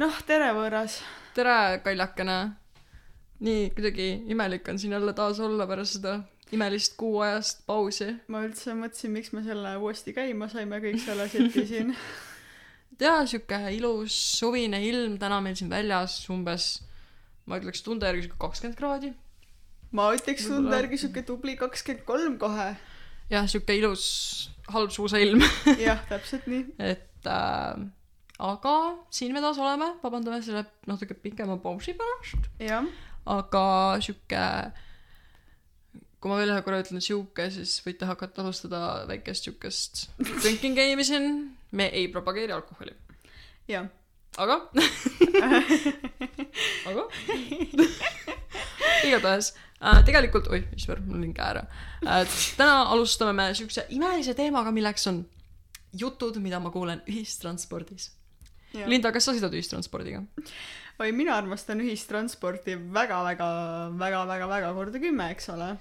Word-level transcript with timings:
noh, 0.00 0.22
tere, 0.28 0.52
võõras. 0.56 1.00
tere, 1.36 1.80
kaljakene. 1.84 2.38
nii 3.46 3.68
kuidagi 3.76 4.08
imelik 4.32 4.68
on 4.68 4.78
siin 4.80 4.94
jälle 4.96 5.12
taas 5.12 5.40
olla 5.44 5.66
pärast 5.68 5.98
seda 5.98 6.20
imelist 6.52 6.96
kuuajast 7.00 7.64
pausi. 7.66 8.12
ma 8.28 8.44
üldse 8.46 8.74
mõtlesin, 8.76 9.12
miks 9.16 9.32
me 9.34 9.42
selle 9.44 9.76
uuesti 9.80 10.14
käima 10.16 10.48
saime 10.52 10.80
kõik 10.84 11.00
selle 11.02 11.28
seti 11.32 11.66
siin. 11.72 11.94
ja 13.00 13.18
sihuke 13.26 13.60
ilus 13.76 14.16
suvine 14.38 14.82
ilm 14.86 15.18
täna 15.22 15.40
meil 15.44 15.56
siin 15.58 15.72
väljas 15.72 16.18
umbes, 16.32 16.68
ma 17.46 17.60
ütleks 17.60 17.84
tunde 17.86 18.08
järgi 18.08 18.28
sihuke 18.28 18.40
kakskümmend 18.46 18.78
kraadi. 18.78 19.12
ma 19.96 20.10
ütleks 20.16 20.48
tunde 20.50 20.76
järgi 20.76 21.02
siuke 21.06 21.24
tubli 21.26 21.56
kakskümmend 21.60 22.06
kolm 22.08 22.38
kohe. 22.42 22.74
jah, 23.32 23.48
sihuke 23.48 23.80
ilus 23.80 24.06
halb 24.70 24.92
suusailm, 24.94 25.42
jah, 25.80 26.04
täpselt 26.10 26.46
nii. 26.50 26.66
et 26.92 27.30
äh, 27.32 27.86
aga 28.38 28.74
siin 29.10 29.32
me 29.32 29.40
taas 29.40 29.58
oleme, 29.58 29.94
vabandame 30.02 30.42
selle 30.44 30.64
natuke 30.86 31.14
pikema 31.14 31.56
pausi 31.62 31.94
pärast, 31.96 32.50
aga 33.26 33.64
sihuke 34.04 34.42
kui 36.20 36.32
ma 36.32 36.38
veel 36.40 36.52
ühe 36.54 36.62
korra 36.64 36.80
ütlen 36.82 37.04
sihuke, 37.04 37.48
siis 37.54 37.76
võite 37.84 38.08
hakata 38.08 38.42
alustada 38.42 38.80
väikest 39.08 39.48
siukest 39.48 40.06
drinking 40.18 40.78
game'i 40.78 41.06
siin. 41.06 41.26
me 41.76 41.90
ei 41.92 42.08
propageeri 42.08 42.52
alkoholi, 42.56 42.94
jah. 43.68 43.88
aga 44.36 44.60
aga 46.90 47.06
igatahes 49.06 49.52
äh, 49.80 50.02
tegelikult, 50.08 50.50
oih, 50.52 50.66
issand, 50.76 51.06
mul 51.06 51.24
lõin 51.24 51.34
käe 51.36 51.48
ära 51.54 51.64
äh,. 52.04 52.36
täna 52.58 52.82
alustame 52.92 53.32
me 53.36 53.48
siukse 53.54 53.86
imelise 53.96 54.36
teemaga, 54.36 54.74
milleks 54.74 55.08
on 55.12 55.24
jutud, 55.96 56.36
mida 56.42 56.60
ma 56.60 56.72
kuulen 56.74 57.00
ühistranspordis. 57.08 58.10
Linda, 58.74 59.12
kas 59.14 59.28
sa 59.28 59.34
sõidad 59.34 59.54
ühistranspordiga? 59.54 60.22
oi, 61.00 61.10
mina 61.16 61.36
armastan 61.36 61.80
ühistransporti 61.84 62.76
väga-väga, 62.92 63.48
väga-väga-väga 64.00 64.72
korda 64.76 65.02
kümme, 65.02 65.28
eks 65.34 65.50
ole. 65.54 65.74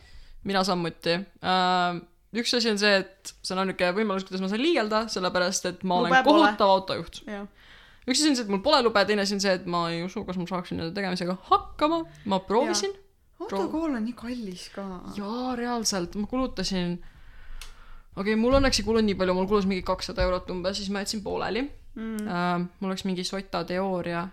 mina 0.47 0.63
samuti 0.67 1.15
äh,. 1.15 2.01
üks 2.35 2.53
asi 2.57 2.71
on 2.73 2.81
see, 2.81 2.97
et 3.01 3.33
see 3.39 3.55
on 3.55 3.63
ainuke 3.63 3.91
võimalus, 3.95 4.27
kuidas 4.27 4.43
ma 4.43 4.51
saan 4.51 4.63
liigelda, 4.63 5.05
sellepärast 5.11 5.71
et 5.71 5.87
ma 5.87 6.01
olen 6.01 6.11
Lube 6.11 6.25
pole. 6.27 6.43
kohutav 6.43 6.75
autojuht. 6.75 7.21
üks 7.23 8.19
asi 8.19 8.29
on 8.31 8.37
see, 8.37 8.45
et 8.45 8.51
mul 8.51 8.63
pole 8.65 8.83
lube, 8.85 9.05
teine 9.07 9.25
asi 9.25 9.37
on 9.37 9.43
see, 9.43 9.55
et 9.61 9.65
ma 9.71 9.87
ei 9.93 10.03
usu, 10.05 10.25
kas 10.27 10.39
ma 10.41 10.47
saaksin 10.51 10.81
nende 10.81 10.95
tegemisega 10.97 11.37
hakkama. 11.49 12.03
ma 12.31 12.41
proovisin. 12.43 12.93
autokool 13.39 13.91
on 13.93 14.03
nii 14.03 14.17
kallis 14.19 14.69
ka. 14.75 14.85
jaa, 15.17 15.55
reaalselt, 15.59 16.19
ma 16.19 16.27
kulutasin, 16.31 16.99
okei 16.99 18.33
okay,, 18.33 18.35
mul 18.39 18.59
õnneks 18.59 18.83
ei 18.83 18.87
kulunud 18.91 19.07
nii 19.07 19.19
palju, 19.23 19.39
mul 19.39 19.49
kulus 19.49 19.67
mingi 19.71 19.87
kakssada 19.87 20.27
eurot 20.27 20.51
umbes, 20.51 20.79
siis 20.81 20.91
ma 20.91 21.07
jätsin 21.07 21.23
pooleli 21.23 21.69
Mm. 21.95 22.27
äh,. 22.27 22.67
mul 22.79 22.91
oleks 22.91 23.05
mingi 23.07 23.23
sota 23.23 23.63
teooria 23.63 24.27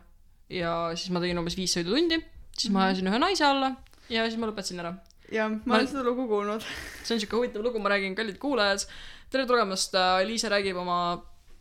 ja 0.50 0.72
siis 0.94 1.12
ma 1.14 1.22
tegin 1.22 1.38
umbes 1.38 1.56
viis 1.56 1.74
sõidutundi, 1.76 2.18
siis 2.58 2.72
ma 2.74 2.88
ajasin 2.88 3.10
ühe 3.10 3.20
naise 3.22 3.44
alla 3.46 3.72
ja 4.10 4.26
siis 4.26 4.40
ma 4.40 4.48
lõpetasin 4.50 4.82
ära. 4.82 4.92
jah, 5.32 5.52
ma 5.64 5.78
olen 5.78 5.88
seda 5.88 6.04
lugu 6.06 6.26
kuulnud. 6.30 6.64
see 7.04 7.16
on 7.16 7.22
siuke 7.22 7.38
huvitav 7.38 7.64
lugu, 7.64 7.80
ma 7.82 7.92
räägin, 7.94 8.16
kallid 8.18 8.38
kuulajad. 8.42 8.86
tere 9.30 9.46
tulemast, 9.48 9.94
Liise 10.26 10.50
räägib 10.52 10.76
oma 10.82 10.98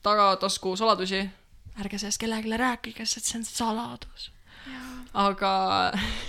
tagatasku 0.03 0.75
saladusi. 0.79 1.21
ärge 1.79 2.01
sellest 2.01 2.21
kellelegi 2.21 2.57
rääkige, 2.57 3.05
sest 3.05 3.29
see 3.31 3.39
on 3.39 3.45
saladus. 3.47 4.31
aga 5.13 5.53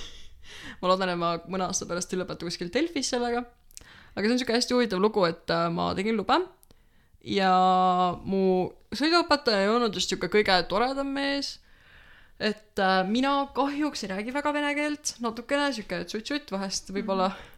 ma 0.80 0.92
loodan, 0.92 1.14
et 1.14 1.18
ma 1.18 1.34
mõne 1.48 1.68
aasta 1.68 1.88
pärast 1.88 2.12
ei 2.12 2.22
lõpeta 2.22 2.46
kuskil 2.46 2.70
Delfis 2.74 3.10
sellega. 3.14 3.44
aga 4.14 4.26
see 4.26 4.36
on 4.36 4.42
siuke 4.44 4.58
hästi 4.58 4.76
huvitav 4.76 5.02
lugu, 5.02 5.24
et 5.26 5.50
äh, 5.50 5.68
ma 5.72 5.92
tegin 5.98 6.20
lube 6.20 6.38
ja 7.22 7.52
mu 8.26 8.72
sõiduõpetaja 8.94 9.64
ei 9.64 9.70
olnud 9.70 9.94
just 9.96 10.10
niisugune 10.10 10.32
kõige 10.32 10.56
toredam 10.70 11.12
mees, 11.14 11.54
et 12.42 12.82
äh, 12.82 13.00
mina 13.08 13.34
kahjuks 13.54 14.04
ei 14.04 14.12
räägi 14.12 14.34
väga 14.34 14.52
vene 14.54 14.74
keelt, 14.78 15.14
natukene 15.22 15.70
niisugune 15.70 16.08
tsutt-tsutt 16.10 16.52
vahest 16.54 16.92
võib-olla 16.94 17.30
mhm. 17.30 17.48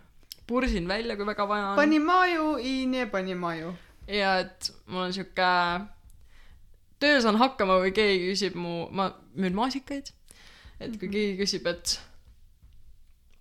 pursin 0.51 0.89
välja, 0.89 1.17
kui 1.17 1.29
väga 1.29 1.49
vaja 1.49 1.73
on. 1.73 1.81
Panimaaju 1.81 2.55
i 2.61 2.77
ne 2.91 3.07
panimaaju. 3.11 3.75
ja 4.09 4.39
et 4.45 4.71
mul 4.87 5.07
on 5.07 5.13
niisugune, 5.13 5.89
töö 7.01 7.21
saan 7.25 7.41
hakkama, 7.41 7.81
kui 7.85 7.95
keegi 7.97 8.33
küsib 8.33 8.59
mu, 8.61 8.85
ma 8.93 9.11
müün 9.35 9.57
maasikaid, 9.57 10.13
et 10.79 10.99
kui 10.99 11.09
mhm. 11.09 11.15
keegi 11.17 11.39
küsib, 11.41 11.71
et 11.73 12.01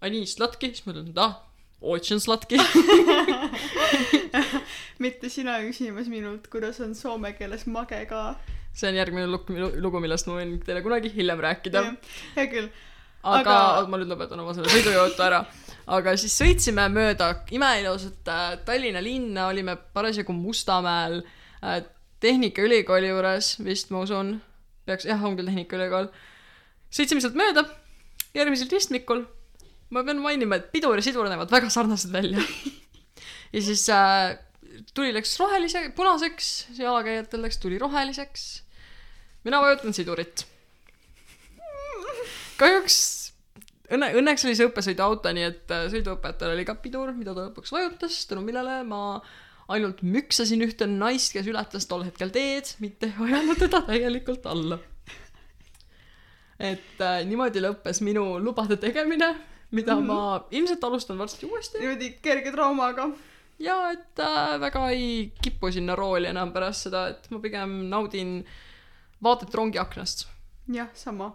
Anii 0.03 0.28
Slatki, 0.28 0.74
siis 0.74 0.84
ma 0.84 0.92
ütlen, 0.92 1.12
et 1.14 1.20
ah 1.24 1.42
очень 1.83 2.19
slatki . 2.21 2.59
mitte 5.05 5.31
sina 5.31 5.59
küsimas 5.62 6.09
minult , 6.11 6.49
kuidas 6.50 6.81
on 6.84 6.94
soome 6.99 7.33
keeles 7.39 7.66
mage 7.71 8.00
ka . 8.11 8.22
see 8.75 8.89
on 8.91 8.99
järgmine 8.99 9.27
lugu , 9.31 9.55
lugu , 9.81 10.00
millest 10.03 10.27
ma 10.28 10.39
võin 10.41 10.56
teile 10.66 10.83
kunagi 10.84 11.11
hiljem 11.15 11.41
rääkida . 11.44 11.84
hea 12.37 12.47
küll . 12.50 12.69
aga, 13.22 13.41
Aga- 13.41 13.59
aga... 13.78 13.87
ma 13.91 14.00
nüüd 14.00 14.11
lõpetan 14.12 14.43
oma 14.43 14.55
selle 14.56 14.71
sõidujutu 14.72 15.25
ära . 15.27 15.44
aga 15.99 16.16
siis 16.21 16.34
sõitsime 16.41 16.89
mööda 16.93 17.31
imeilusat 17.55 18.28
äh, 18.34 18.50
Tallinna 18.66 19.03
linna , 19.05 19.49
olime 19.53 19.77
parasjagu 19.94 20.34
Mustamäel 20.37 21.22
äh, 21.62 21.81
Tehnikaülikooli 22.21 23.12
juures 23.12 23.55
vist 23.62 23.93
ma 23.94 24.03
usun , 24.03 24.41
peaks , 24.87 25.06
jah , 25.06 25.22
on 25.25 25.37
küll 25.39 25.47
Tehnikaülikool . 25.47 26.11
sõitsime 26.91 27.22
sealt 27.22 27.39
mööda , 27.39 27.62
järgmisel 28.34 28.71
ristmikul 28.75 29.22
ma 29.90 30.04
pean 30.04 30.22
mainima, 30.24 30.56
et 30.60 30.72
pidur 30.72 30.98
ja 30.98 31.06
sidur 31.06 31.28
näevad 31.30 31.52
väga 31.52 31.70
sarnased 31.74 32.12
välja. 32.14 32.44
ja 33.54 33.62
siis 33.62 33.88
äh, 33.90 34.38
tuli 34.94 35.14
läks 35.14 35.36
rohelise, 35.40 35.90
punaseks, 35.96 36.54
jalakäijatel 36.80 37.42
läks 37.42 37.58
tuli 37.58 37.80
roheliseks. 37.80 38.64
mina 39.44 39.62
vajutan 39.62 39.94
sidurit 39.94 40.48
kahjuks 42.58 42.98
õnne, 43.94 44.12
õnneks 44.20 44.46
oli 44.48 44.58
see 44.58 44.68
õppesõiduauto, 44.70 45.32
nii 45.36 45.48
et 45.48 45.74
äh, 45.74 45.88
sõiduõpetajal 45.94 46.56
oli 46.56 46.66
ka 46.68 46.78
pidur, 46.82 47.12
mida 47.16 47.36
ta 47.36 47.48
lõpuks 47.48 47.74
vajutas, 47.74 48.24
tänu 48.30 48.44
millele 48.46 48.82
ma 48.88 49.04
ainult 49.74 50.02
müksasin 50.04 50.64
ühte 50.66 50.88
naist, 50.90 51.32
kes 51.36 51.48
ületas 51.50 51.88
tol 51.90 52.04
hetkel 52.08 52.34
teed, 52.34 52.74
mitte 52.84 53.10
ei 53.10 53.16
ajanud 53.30 53.62
teda 53.64 53.84
täielikult 53.88 54.48
alla. 54.50 54.80
et 56.60 57.02
äh, 57.02 57.24
niimoodi 57.28 57.64
lõppes 57.64 58.04
minu 58.06 58.38
lubade 58.44 58.78
tegemine, 58.82 59.34
mida 59.73 59.95
mm 59.95 60.01
-hmm. 60.01 60.07
ma 60.07 60.47
ilmselt 60.51 60.84
alustan 60.84 61.17
varsti 61.17 61.45
uuesti 61.45 61.79
niimoodi 61.79 62.09
kerge 62.22 62.51
traumaga. 62.51 63.09
ja 63.59 63.78
et 63.91 64.19
äh, 64.19 64.59
väga 64.59 64.89
ei 64.89 65.34
kipu 65.41 65.72
sinna 65.72 65.95
rooli 65.95 66.28
enam 66.28 66.53
pärast 66.53 66.88
seda, 66.89 67.07
et 67.07 67.31
ma 67.31 67.39
pigem 67.39 67.69
naudin 67.89 68.45
vaadet 69.23 69.56
rongiaknast 69.56 70.28
jah, 70.67 70.89
sama. 70.94 71.31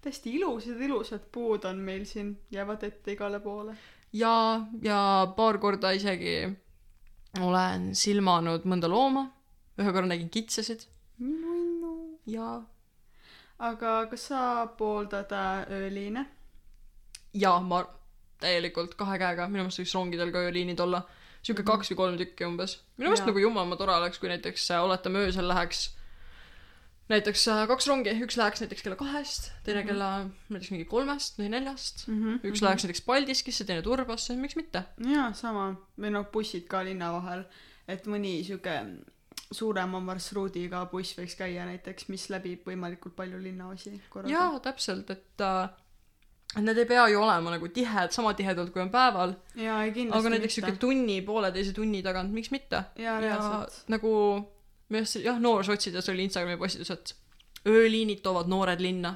täiesti 0.00 0.34
ilusad, 0.36 0.80
ilusad 0.80 1.24
puud 1.32 1.64
on 1.64 1.78
meil 1.82 2.04
siin, 2.06 2.36
jäävad 2.50 2.82
ette 2.82 3.12
igale 3.12 3.40
poole. 3.40 3.76
ja, 4.12 4.60
ja 4.82 5.32
paar 5.36 5.58
korda 5.58 5.90
isegi 5.90 6.48
olen 7.40 7.94
silmanud 7.94 8.64
mõnda 8.64 8.88
looma. 8.88 9.28
ühe 9.78 9.92
korra 9.92 10.06
nägin 10.06 10.30
kitsesid 10.30 10.86
nunnu. 11.18 12.18
ja, 12.26 12.62
aga 13.58 14.00
kas 14.10 14.28
sa 14.32 14.66
pooldad 14.78 15.32
äh, 15.32 15.64
ööliine? 15.80 16.26
Ja 17.34 17.58
ma 17.60 17.84
täielikult 18.40 18.94
kahe 18.94 19.18
käega, 19.18 19.48
minu 19.48 19.64
meelest 19.64 19.80
võiks 19.82 19.94
rongidel 19.94 20.30
ka 20.32 20.38
ööliinid 20.48 20.80
olla. 20.80 21.02
sihuke 21.42 21.62
Mhm. 21.62 21.66
kaks 21.70 21.90
või 21.92 21.96
kolm 21.96 22.16
tükki 22.18 22.44
umbes. 22.46 22.78
minu 22.98 23.10
meelest 23.10 23.26
nagu 23.26 23.38
jumala 23.38 23.76
tore 23.76 23.92
oleks, 23.94 24.18
kui 24.18 24.28
näiteks 24.28 24.70
äh, 24.70 24.82
oletame 24.84 25.18
öösel 25.26 25.48
läheks 25.48 25.94
näiteks 27.08 27.48
äh, 27.48 27.66
kaks 27.70 27.86
rongi, 27.88 28.10
üks 28.24 28.36
läheks 28.36 28.60
näiteks 28.60 28.82
kella 28.84 28.96
kahest, 29.00 29.50
teine 29.64 29.80
Mhm. 29.80 29.88
kella 29.88 30.08
näiteks 30.50 30.70
mingi 30.74 30.84
kolmest 30.84 31.38
või 31.38 31.48
neljast. 31.48 32.06
mm. 32.08 32.18
-hmm. 32.24 32.40
üks 32.50 32.62
läheks 32.62 32.84
näiteks 32.84 33.00
Paldiskisse, 33.06 33.64
teine 33.64 33.82
Turbasse, 33.82 34.36
miks 34.36 34.56
mitte? 34.56 34.84
jaa, 35.14 35.32
sama. 35.32 35.74
või 35.98 36.10
noh, 36.10 36.26
bussid 36.32 36.66
ka 36.68 36.82
linna 36.84 37.12
vahel. 37.12 37.44
et 37.88 38.06
mõni 38.06 38.44
sihuke 38.44 38.74
suurema 39.52 40.00
marsruudiga 40.00 40.84
buss 40.90 41.14
võiks 41.16 41.36
käia 41.38 41.64
näiteks, 41.64 42.08
mis 42.08 42.28
läbib 42.30 42.66
võimalikult 42.66 43.14
palju 43.16 43.38
linnaosi 43.42 44.00
korraga. 44.10 44.32
jaa, 44.34 44.60
täpselt, 44.60 45.10
et 45.10 45.40
äh, 45.40 45.68
et 46.56 46.64
need 46.64 46.78
ei 46.80 46.86
pea 46.88 47.08
ju 47.12 47.20
olema 47.20 47.52
nagu 47.52 47.68
tihed, 47.68 48.12
sama 48.14 48.32
tihedalt 48.34 48.72
kui 48.72 48.82
on 48.82 48.90
päeval, 48.92 49.34
aga 49.58 50.30
näiteks 50.32 50.60
mitte. 50.62 50.76
tunni, 50.80 51.20
pooleteise 51.22 51.74
tunni 51.76 52.02
tagant, 52.02 52.32
miks 52.32 52.50
mitte. 52.54 52.84
reaalselt. 52.96 53.82
nagu 53.92 54.12
minu 54.88 55.02
arust 55.02 55.20
jah, 55.22 55.40
noorsotsides 55.40 56.08
oli 56.08 56.24
Instagrami 56.24 56.56
postitus, 56.60 56.90
et 56.94 57.14
ööliinid 57.68 58.22
toovad 58.24 58.48
noored 58.50 58.80
linna, 58.80 59.14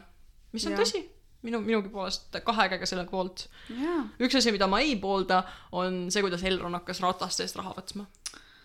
mis 0.53 0.67
on 0.69 0.77
Jah. 0.77 0.83
tõsi. 0.83 1.03
minu, 1.43 1.59
minugi 1.65 1.91
poolest 1.91 2.37
kahe 2.45 2.69
käega 2.71 2.87
selle 2.87 3.07
poolt. 3.09 3.47
jaa. 3.71 4.03
üks 4.21 4.37
asi, 4.39 4.53
mida 4.55 4.69
ma 4.71 4.83
ei 4.85 4.97
poolda, 5.01 5.43
on 5.73 6.05
see, 6.13 6.23
kuidas 6.25 6.45
Elron 6.45 6.77
hakkas 6.79 7.01
rataste 7.03 7.47
eest 7.47 7.57
raha 7.57 7.75
võtma. 7.79 8.07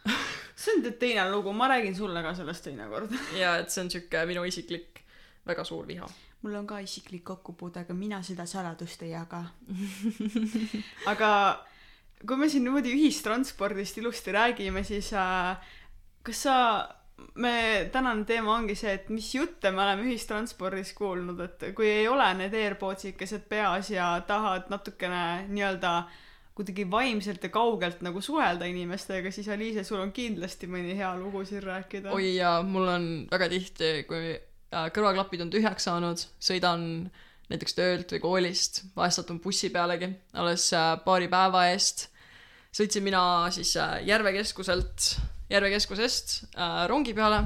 see 0.60 0.75
on 0.75 0.86
teine 1.00 1.30
lugu, 1.31 1.54
ma 1.56 1.72
räägin 1.72 1.96
sulle 1.96 2.24
ka 2.24 2.36
sellest 2.36 2.68
teinekord. 2.68 3.13
ja 3.40 3.58
et 3.62 3.72
see 3.72 3.86
on 3.86 3.92
siuke 3.94 4.25
minu 4.30 4.44
isiklik 4.48 5.04
väga 5.48 5.63
suur 5.63 5.88
viha. 5.88 6.10
Mul 6.42 6.60
on 6.60 6.68
ka 6.68 6.80
isiklik 6.80 7.24
kokkupuude, 7.28 7.81
aga 7.86 7.94
mina 7.98 8.22
seda 8.24 8.45
saladust 8.45 9.01
ei 9.04 9.12
jaga. 9.16 9.44
aga 11.13 11.31
kui 12.25 12.38
me 12.38 12.50
siin 12.50 12.66
niimoodi 12.68 12.94
ühistranspordist 12.94 13.98
ilusti 14.01 14.34
räägime, 14.36 14.84
siis 14.88 15.12
äh, 15.13 15.57
kas 16.24 16.44
sa 16.48 16.57
me 17.42 17.89
tänane 17.92 18.25
teema 18.30 18.56
ongi 18.57 18.75
see, 18.78 18.94
et 19.00 19.10
mis 19.13 19.28
jutte 19.36 19.72
me 19.74 19.81
oleme 19.84 20.06
ühistranspordis 20.07 20.94
kuulnud, 20.98 21.42
et 21.45 21.68
kui 21.78 21.89
ei 21.89 22.07
ole 22.10 22.28
need 22.38 22.54
AirPodsikesed 22.54 23.48
peas 23.50 23.92
ja 23.94 24.12
tahad 24.28 24.69
natukene 24.74 25.48
nii-öelda 25.50 25.94
kuidagi 26.57 26.88
vaimselt 26.89 27.44
ja 27.45 27.50
kaugelt 27.54 28.01
nagu 28.06 28.22
suhelda 28.22 28.66
inimestega, 28.66 29.31
siis 29.31 29.50
Aliise, 29.54 29.84
sul 29.86 30.01
on 30.01 30.12
kindlasti 30.13 30.69
mõni 30.69 30.95
hea 30.98 31.12
lugu 31.19 31.44
siin 31.45 31.62
rääkida. 31.63 32.13
oi 32.13 32.36
jaa, 32.36 32.62
mul 32.66 32.88
on 32.89 33.10
väga 33.31 33.50
tihti, 33.54 33.92
kui 34.10 34.34
kõrvaklapid 34.72 35.46
on 35.46 35.52
tühjaks 35.54 35.88
saanud, 35.88 36.22
sõidan 36.44 36.81
näiteks 37.52 37.78
töölt 37.78 38.12
või 38.12 38.24
koolist, 38.24 38.81
vahest 38.96 39.22
satun 39.22 39.40
bussi 39.44 39.69
pealegi, 39.72 40.10
alles 40.36 40.68
äh, 40.75 40.94
paari 41.06 41.30
päeva 41.31 41.68
eest. 41.72 42.08
Sõitsin 42.75 43.06
mina 43.06 43.22
siis 43.56 43.72
äh, 43.80 44.02
Järve 44.08 44.34
keskuselt, 44.36 45.14
Järve 45.50 45.72
keskusest 45.72 46.42
äh, 46.58 46.84
rongi 46.92 47.16
peale 47.18 47.46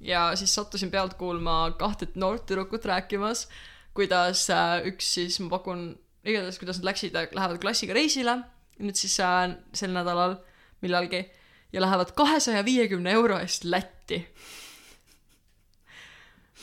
ja 0.00 0.32
siis 0.38 0.54
sattusin 0.54 0.90
pealt 0.90 1.14
kuulma 1.18 1.60
kahte 1.78 2.10
noort 2.18 2.46
tüdrukut 2.50 2.84
rääkimas, 2.90 3.46
kuidas 3.94 4.48
äh, 4.50 4.82
üks 4.90 5.14
siis, 5.18 5.38
ma 5.42 5.52
pakun, 5.54 5.92
igatahes 6.26 6.58
kuidas 6.58 6.82
nad 6.82 6.90
läksid, 6.90 7.14
lähevad 7.14 7.62
klassiga 7.62 7.94
reisile, 7.96 8.40
nüüd 8.82 8.98
siis 8.98 9.14
äh, 9.22 9.54
sel 9.74 9.94
nädalal 9.94 10.40
millalgi 10.82 11.24
ja 11.72 11.82
lähevad 11.82 12.14
kahesaja 12.18 12.64
viiekümne 12.66 13.14
euro 13.14 13.38
eest 13.38 13.66
Lätti 13.68 14.24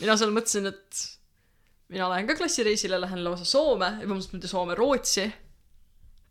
mina 0.00 0.16
seal 0.18 0.32
mõtlesin, 0.34 0.70
et 0.70 1.02
mina 1.92 2.10
lähen 2.12 2.28
ka 2.28 2.36
klassireisile, 2.38 3.00
lähen 3.02 3.24
lausa 3.24 3.46
Soome, 3.48 3.92
vabandust, 4.02 4.34
mitte 4.34 4.50
Soome, 4.50 4.76
Rootsi. 4.78 5.26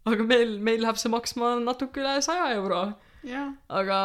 aga 0.06 0.26
meil, 0.28 0.58
meil 0.62 0.84
läheb 0.84 1.00
see 1.02 1.10
maksma 1.10 1.56
natuke 1.64 2.04
üle 2.04 2.18
saja 2.22 2.52
euro, 2.58 2.88
jah, 3.26 3.54
aga 3.74 4.00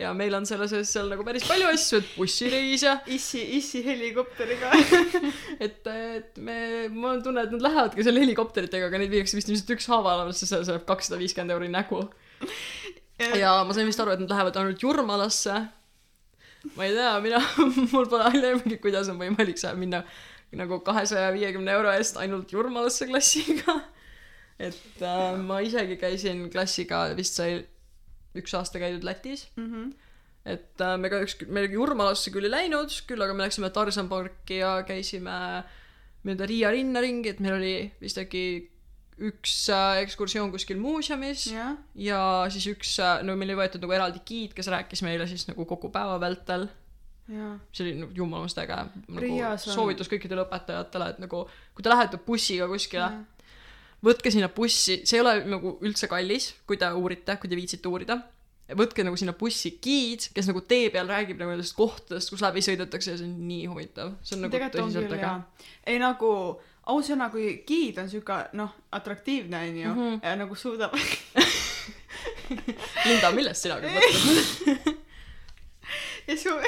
ja 0.00 0.12
meil 0.16 0.34
on 0.36 0.46
selle 0.48 0.66
sees 0.70 0.90
seal 0.94 1.10
nagu 1.12 1.24
päris 1.26 1.44
palju 1.48 1.68
asju, 1.70 2.00
et 2.00 2.12
bussireis 2.16 2.84
ja 2.86 2.94
issi, 3.12 3.42
issi 3.58 3.82
helikopteriga. 3.84 4.70
et, 5.66 5.82
et 5.90 6.40
me, 6.40 6.56
mul 6.92 7.16
on 7.16 7.24
tunne, 7.24 7.44
et 7.44 7.52
nad 7.54 7.66
lähevadki 7.66 8.06
seal 8.06 8.20
helikopteritega, 8.22 8.88
aga 8.88 9.00
neid 9.02 9.12
viiakse 9.12 9.36
vist 9.38 9.50
lihtsalt 9.52 9.74
ükshaaval, 9.76 10.24
sest 10.32 10.54
see 10.54 10.62
läheb 10.62 10.86
kakssada 10.88 11.20
viiskümmend 11.20 11.56
euri 11.56 11.68
nägu. 11.72 12.06
ja 13.36 13.58
ma 13.66 13.76
sain 13.76 13.88
vist 13.90 14.00
aru, 14.00 14.14
et 14.16 14.24
nad 14.24 14.32
lähevad 14.32 14.60
ainult 14.62 14.86
Jurmalasse. 14.86 15.58
Ma 16.76 16.84
ei 16.86 16.92
tea, 16.96 17.12
mina, 17.24 17.40
mul 17.92 18.06
pole 18.10 18.26
aimugi, 18.30 18.76
kuidas 18.82 19.08
on 19.12 19.18
võimalik 19.20 19.58
seal 19.60 19.76
minna 19.80 20.02
nagu 20.56 20.80
kahesaja 20.82 21.30
viiekümne 21.32 21.70
euro 21.76 21.92
eest 21.94 22.16
ainult 22.18 22.50
Jurmalasse 22.52 23.06
klassiga. 23.06 23.76
et 24.58 25.02
äh, 25.02 25.36
ma 25.38 25.60
isegi 25.64 25.96
käisin 26.00 26.48
klassiga, 26.52 27.04
vist 27.16 27.38
sai 27.38 27.60
üks 28.36 28.54
aasta 28.58 28.78
käidud 28.82 29.04
Lätis, 29.06 29.46
Mhm. 29.56 29.92
et 30.44 30.80
äh, 30.82 30.96
me 30.98 31.08
kahjuks, 31.10 31.38
me 31.48 31.64
Jurmalasse 31.70 32.30
küll 32.34 32.44
ei 32.48 32.50
läinud, 32.56 32.90
küll 33.08 33.22
aga 33.22 33.34
me 33.34 33.46
läksime 33.46 33.70
Tarzan 33.72 34.08
parki 34.10 34.58
ja 34.60 34.80
käisime 34.86 35.64
mööda 36.26 36.46
Riia 36.50 36.70
linna 36.74 37.00
ringi, 37.00 37.30
et 37.32 37.40
meil 37.40 37.54
oli 37.56 37.74
vist 38.02 38.18
äkki 38.20 38.69
üks 39.20 39.54
äh, 39.72 40.00
ekskursioon 40.04 40.52
kuskil 40.54 40.78
muuseumis 40.80 41.46
jah, 41.52 41.74
ja 41.98 42.20
siis 42.52 42.66
üks, 42.72 42.96
no 43.26 43.36
meil 43.36 43.52
oli 43.52 43.60
võetud 43.62 43.82
nagu 43.84 43.96
eraldi 43.96 44.22
giid, 44.26 44.54
kes 44.56 44.70
rääkis 44.72 45.04
meile 45.06 45.26
siis 45.30 45.46
nagu 45.50 45.66
kogu 45.68 45.90
päeva 45.92 46.18
vältel. 46.22 46.68
see 47.28 47.84
oli 47.84 47.94
nagu 48.00 48.16
jumalamast 48.16 48.58
äge. 48.58 48.78
nagu 49.16 49.52
soovitus 49.60 50.10
kõikidele 50.10 50.46
õpetajatele, 50.46 51.12
et 51.12 51.22
nagu 51.22 51.44
kui 51.74 51.84
te 51.84 51.92
lähete 51.92 52.18
bussiga 52.26 52.66
kuskile, 52.70 53.10
võtke 54.02 54.32
sinna 54.32 54.48
bussi, 54.48 55.02
see 55.04 55.20
ei 55.20 55.24
ole 55.24 55.36
nagu 55.46 55.76
üldse 55.84 56.08
kallis, 56.10 56.54
kui 56.66 56.80
te 56.80 56.90
uurite, 56.90 57.36
kui 57.38 57.52
te 57.52 57.58
viitsite 57.58 57.92
uurida. 57.92 58.18
võtke 58.70 59.04
nagu 59.04 59.18
sinna 59.18 59.36
bussi 59.36 59.76
giid, 59.82 60.30
kes 60.34 60.48
nagu 60.48 60.60
tee 60.62 60.90
peal 60.94 61.08
räägib 61.10 61.38
nagu 61.38 61.52
nendest 61.52 61.76
kohtadest, 61.78 62.32
kus 62.32 62.42
läbi 62.42 62.62
sõidetakse 62.64 63.12
ja 63.12 63.20
see 63.20 63.28
on 63.28 63.38
nii 63.46 63.68
huvitav. 63.70 64.16
see 64.22 64.38
on 64.38 64.48
nagu 64.48 64.64
tõsiselt 64.74 65.14
äge 65.18 65.36
ei 65.86 65.98
nagu 66.00 66.32
ausõna, 66.86 67.30
kui 67.30 67.64
giid 67.66 67.98
on 67.98 68.10
siuke 68.10 68.48
noh, 68.52 68.70
atraktiivne 68.92 69.58
onju 69.68 69.88
mm. 69.88 69.94
-hmm. 70.00 70.20
ja 70.22 70.36
nagu 70.36 70.54
suudab 70.54 70.92
Linda, 73.06 73.30
millest 73.32 73.62
sina 73.62 73.80
küll 73.80 73.90
mõtled? 73.94 74.94
ja 76.28 76.36
su- 76.36 76.60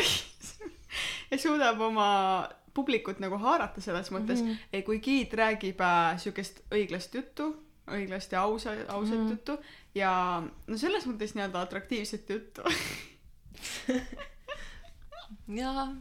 ja 1.30 1.38
suudab 1.38 1.80
oma 1.80 2.48
publikut 2.74 3.18
nagu 3.20 3.38
haarata 3.38 3.80
selles 3.80 4.10
mõttes 4.10 4.42
mm. 4.42 4.48
-hmm. 4.48 4.82
kui 4.86 5.00
giid 5.00 5.34
räägib 5.34 5.80
äh, 5.80 6.20
siukest 6.20 6.60
õiglast 6.70 7.14
juttu, 7.14 7.56
õiglast 7.90 8.32
ja 8.32 8.42
ausa, 8.42 8.70
ausat 8.88 9.18
mm. 9.18 9.26
-hmm. 9.26 9.30
juttu 9.30 9.58
ja 9.94 10.42
no 10.66 10.78
selles 10.78 11.06
mõttes 11.06 11.34
nii-öelda 11.34 11.60
atraktiivset 11.60 12.30
juttu 12.30 12.62
jaa. 15.60 15.94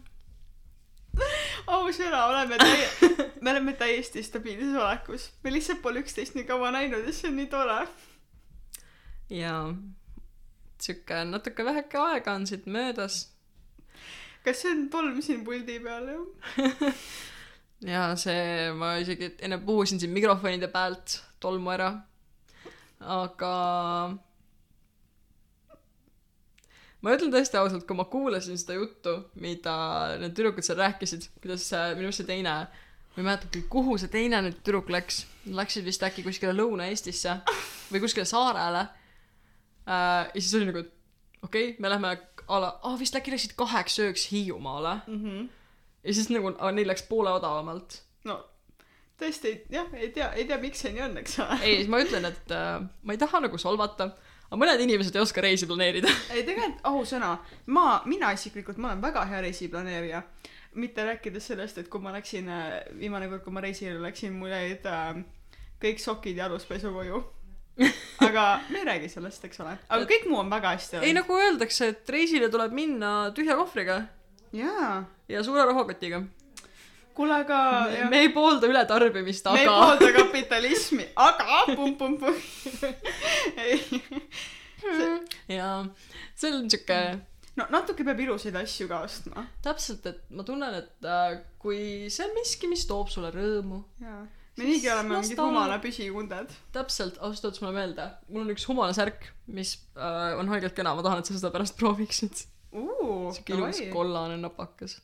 ausõna, 1.78 2.26
oleme 2.28 2.58
täie-, 2.62 3.18
me 3.44 3.52
oleme 3.52 3.74
täiesti 3.80 4.24
stabiilses 4.24 4.76
olekus. 4.76 5.32
me 5.44 5.54
lihtsalt 5.54 5.82
pole 5.82 6.04
üksteist 6.06 6.38
nii 6.38 6.48
kaua 6.50 6.72
näinud 6.76 7.06
ja 7.08 7.14
see 7.14 7.32
on 7.32 7.38
nii 7.42 7.50
tore. 7.52 7.82
jaa. 9.30 9.66
sihuke 10.82 11.26
natuke 11.26 11.66
väheke 11.66 11.98
aega 11.98 12.40
on 12.40 12.48
siit 12.48 12.66
möödas 12.66 13.26
kas 14.46 14.62
see 14.64 14.72
on 14.74 14.88
tolm 14.94 15.22
siin 15.22 15.44
puldi 15.46 15.78
peal 15.84 16.08
jah? 16.10 16.96
ja 17.94 18.04
see, 18.20 18.72
ma 18.78 18.96
isegi 19.02 19.34
enne 19.46 19.60
puhusin 19.66 20.02
siin 20.02 20.14
mikrofonide 20.16 20.70
pealt 20.74 21.20
tolmu 21.42 21.74
ära. 21.76 21.92
aga 23.02 23.54
ma 27.02 27.16
ütlen 27.16 27.34
tõesti 27.34 27.58
ausalt, 27.60 27.86
kui 27.90 27.98
ma 27.98 28.06
kuulasin 28.10 28.60
seda 28.62 28.78
juttu, 28.78 29.16
mida 29.42 29.74
need 30.22 30.36
tüdrukud 30.38 30.66
seal 30.66 30.80
rääkisid, 30.82 31.28
kuidas 31.42 31.66
see, 31.72 31.84
minu 31.98 32.10
arust 32.12 32.22
see 32.24 32.30
teine, 32.30 32.56
ma 33.12 33.20
ei 33.20 33.28
mäleta 33.28 33.50
küll, 33.52 33.68
kuhu 33.74 33.98
see 34.02 34.12
teine 34.14 34.42
nüüd 34.46 34.60
tüdruk 34.62 34.92
läks, 34.94 35.24
läksid 35.50 35.88
vist 35.88 36.04
äkki 36.06 36.24
kuskile 36.26 36.54
Lõuna-Eestisse 36.58 37.40
või 37.92 38.04
kuskile 38.04 38.28
saarele 38.30 38.86
äh,. 39.88 40.30
ja 40.30 40.38
siis 40.38 40.54
oli 40.60 40.70
nagu, 40.70 40.86
et 40.86 40.94
okei 41.42 41.72
okay,, 41.72 41.80
me 41.82 41.90
lähme 41.92 42.14
a 42.48 42.62
la, 42.62 42.76
aa 42.84 42.96
vist 43.00 43.16
äkki 43.18 43.34
läksid 43.34 43.58
kaheks 43.60 43.98
ööks 44.06 44.30
Hiiumaale 44.32 45.02
Mhm. 45.08 45.50
ja 46.04 46.14
siis 46.14 46.30
nagu, 46.30 46.54
neil 46.72 46.88
läks 46.88 47.04
poole 47.10 47.34
odavamalt 47.34 48.02
no 48.30 48.40
tõesti 49.22 49.54
jah, 49.74 49.90
ei 49.98 50.10
tea, 50.16 50.32
ei 50.38 50.46
tea, 50.50 50.58
miks 50.62 50.82
see 50.82 50.94
nii 50.96 51.04
on, 51.06 51.18
eks 51.22 51.40
ole. 51.44 51.58
ei, 51.66 51.88
ma 51.92 52.00
ütlen, 52.02 52.26
et 52.30 52.54
äh, 52.56 52.78
ma 53.04 53.14
ei 53.16 53.22
taha 53.22 53.44
nagu 53.46 53.58
solvata, 53.62 54.12
aga 54.52 54.60
mõned 54.60 54.82
inimesed 54.84 55.16
ei 55.16 55.24
oska 55.24 55.42
reisi 55.44 55.68
planeerida. 55.68 56.12
ei 56.36 56.44
tegelikult 56.48 56.84
ausõna, 56.92 57.36
ma, 57.72 58.02
mina 58.06 58.34
isiklikult, 58.36 58.78
ma 58.78 58.92
olen 58.92 59.04
väga 59.04 59.24
hea 59.30 59.42
reisiplaneerija. 59.48 60.24
mitte 60.76 61.04
rääkides 61.04 61.48
sellest, 61.52 61.78
et 61.78 61.90
kui 61.92 62.04
ma 62.04 62.12
läksin, 62.16 62.48
viimane 63.00 63.28
kord, 63.32 63.44
kui 63.44 63.54
ma 63.56 63.64
reisile 63.64 64.00
läksin, 64.00 64.36
mul 64.36 64.52
jäid 64.52 64.86
äh, 64.88 65.22
kõik 65.82 66.00
sokid 66.00 66.38
ja 66.38 66.46
aluspesu 66.46 66.92
koju. 66.94 67.24
aga 68.28 68.46
me 68.70 68.82
ei 68.82 68.86
räägi 68.86 69.10
sellest, 69.10 69.46
eks 69.48 69.64
ole. 69.64 69.78
aga 69.88 70.08
kõik 70.08 70.28
muu 70.28 70.42
on 70.44 70.52
väga 70.52 70.76
hästi 70.76 71.00
ei, 71.00 71.14
nagu 71.16 71.38
öeldakse, 71.40 71.88
et 71.96 72.10
reisile 72.12 72.52
tuleb 72.52 72.76
minna 72.76 73.32
tühja 73.36 73.56
kohvriga 73.56 74.02
jaa. 74.54 75.06
ja 75.32 75.44
suure 75.44 75.66
rahakotiga. 75.66 76.22
kuule, 77.22 77.40
aga 77.46 77.62
jah 77.94 78.12
me 78.12 78.22
ei 78.26 78.34
poolda 78.36 78.70
ületarbimist, 78.72 79.50
me 79.54 79.64
ei 79.64 79.70
aga 79.70 79.80
poolda 79.80 80.14
kapitalismi, 80.20 81.10
aga 81.30 81.64
pum-pum-pum. 81.72 82.38
ei, 83.66 83.82
jaa, 85.58 85.76
see 86.36 86.56
on 86.58 86.72
siuke 86.74 87.04
no 87.60 87.68
natuke 87.74 88.06
peab 88.08 88.22
ilusaid 88.24 88.58
asju 88.62 88.88
ka 88.92 89.02
ostma. 89.08 89.46
täpselt, 89.66 90.06
et 90.12 90.22
ma 90.36 90.46
tunnen, 90.48 90.78
et 90.82 91.08
äh, 91.08 91.42
kui 91.62 91.82
see 92.14 92.28
on 92.28 92.38
miski, 92.38 92.70
mis 92.72 92.86
toob 92.90 93.12
sulle 93.14 93.32
rõõmu, 93.36 93.82
jaa. 94.04 94.24
me 94.58 94.70
niigi 94.70 94.92
oleme 94.94 95.18
mingid 95.18 95.40
ta 95.40 95.48
humala 95.50 95.80
püsikunded. 95.84 96.56
täpselt, 96.76 97.20
ausalt 97.20 97.50
öeldes 97.50 97.64
mulle 97.64 97.76
meelde, 97.78 98.08
mul 98.30 98.46
on 98.46 98.56
üks 98.56 98.68
humalasärk, 98.70 99.30
mis 99.60 99.76
äh, 99.98 100.34
on 100.40 100.52
haigelt 100.54 100.78
kena, 100.78 100.96
ma 100.98 101.06
tahan, 101.06 101.22
et 101.22 101.30
sa 101.30 101.38
seda 101.38 101.54
pärast 101.54 101.78
prooviksid. 101.80 102.46
siuke 102.72 103.58
ilus 103.58 103.84
kollane 103.92 104.40
napakas. 104.40 105.02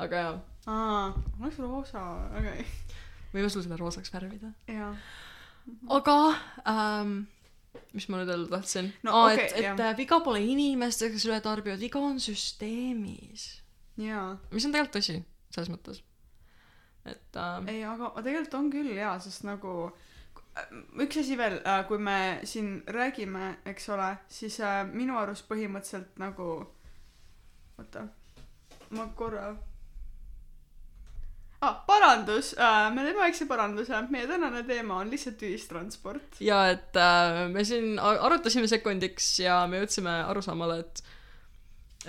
Aga 0.00 0.22
jaa, 0.22 0.32
aa, 0.70 1.04
oleks 1.40 1.58
roosa, 1.60 2.02
okei. 2.38 2.64
võime 3.34 3.50
sul 3.52 3.64
selle 3.64 3.78
roosaks 3.80 4.12
värvida. 4.14 4.52
jaa. 4.70 4.92
aga 5.98 6.16
ähm, 6.68 7.16
mis 7.92 8.08
ma 8.08 8.20
nüüd 8.20 8.32
öelda 8.32 8.58
tahtsin 8.58 8.92
No 9.06 9.14
Aa, 9.14 9.32
okei, 9.32 9.46
et, 9.46 9.58
et 9.58 9.66
jah. 9.68 9.82
äh, 9.88 9.96
viga 9.98 10.20
pole 10.24 10.42
inimestes, 10.44 11.12
kes 11.14 11.26
üle 11.28 11.40
tarbivad, 11.44 11.80
viga 11.80 12.00
on 12.02 12.20
süsteemis. 12.22 13.48
jaa. 14.00 14.30
mis 14.52 14.68
on 14.68 14.74
tegelikult 14.74 14.96
tõsi, 15.00 15.18
selles 15.54 15.72
mõttes. 15.72 16.02
et 17.04 17.42
äh, 17.42 17.58
ei, 17.74 17.84
aga 17.88 18.14
tegelikult 18.20 18.58
on 18.60 18.72
küll 18.72 18.94
jaa, 18.96 19.18
sest 19.22 19.46
nagu 19.48 19.92
üks 21.00 21.16
asi 21.22 21.36
veel, 21.40 21.58
kui 21.88 21.96
me 21.98 22.40
siin 22.44 22.82
räägime, 22.92 23.56
eks 23.72 23.88
ole, 23.94 24.10
siis 24.28 24.58
äh, 24.60 24.82
minu 24.88 25.16
arust 25.16 25.46
põhimõtteliselt 25.48 26.18
nagu, 26.20 26.48
oota, 27.80 28.04
ma 28.92 29.06
korra 29.16 29.54
ah,. 31.62 31.78
parandus 31.86 32.52
äh,, 32.58 32.90
me 32.94 33.06
teeme 33.06 33.24
väikse 33.24 33.46
paranduse, 33.50 34.02
meie 34.12 34.28
tänane 34.30 34.64
teema 34.68 35.00
on 35.02 35.10
lihtsalt 35.12 35.42
ühistransport. 35.46 36.40
ja 36.42 36.64
et 36.74 36.98
äh, 36.98 37.46
me 37.52 37.64
siin 37.68 37.98
arutasime 38.02 38.68
sekundiks 38.70 39.32
ja 39.44 39.62
me 39.70 39.82
jõudsime 39.82 40.18
arusaamale, 40.26 40.82
et 40.84 41.04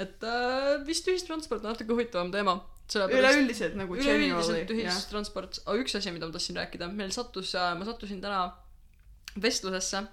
et 0.03 0.25
äh, 0.25 0.79
vist 0.88 1.07
ühistransport 1.07 1.63
on 1.63 1.74
natuke 1.74 1.93
huvitavam 1.93 2.33
teema. 2.33 2.57
üleüldiselt 2.93 3.77
nagu 3.79 3.95
üleüldiselt 3.95 4.74
ühistransport, 4.74 5.62
aga 5.65 5.79
üks 5.86 5.95
asi, 5.98 6.12
mida 6.12 6.27
ma 6.27 6.36
tahtsin 6.36 6.60
rääkida, 6.60 6.89
meil 6.91 7.13
sattus, 7.15 7.53
ma 7.53 7.88
sattusin 7.88 8.19
täna 8.22 8.50
vestlusesse 9.41 10.03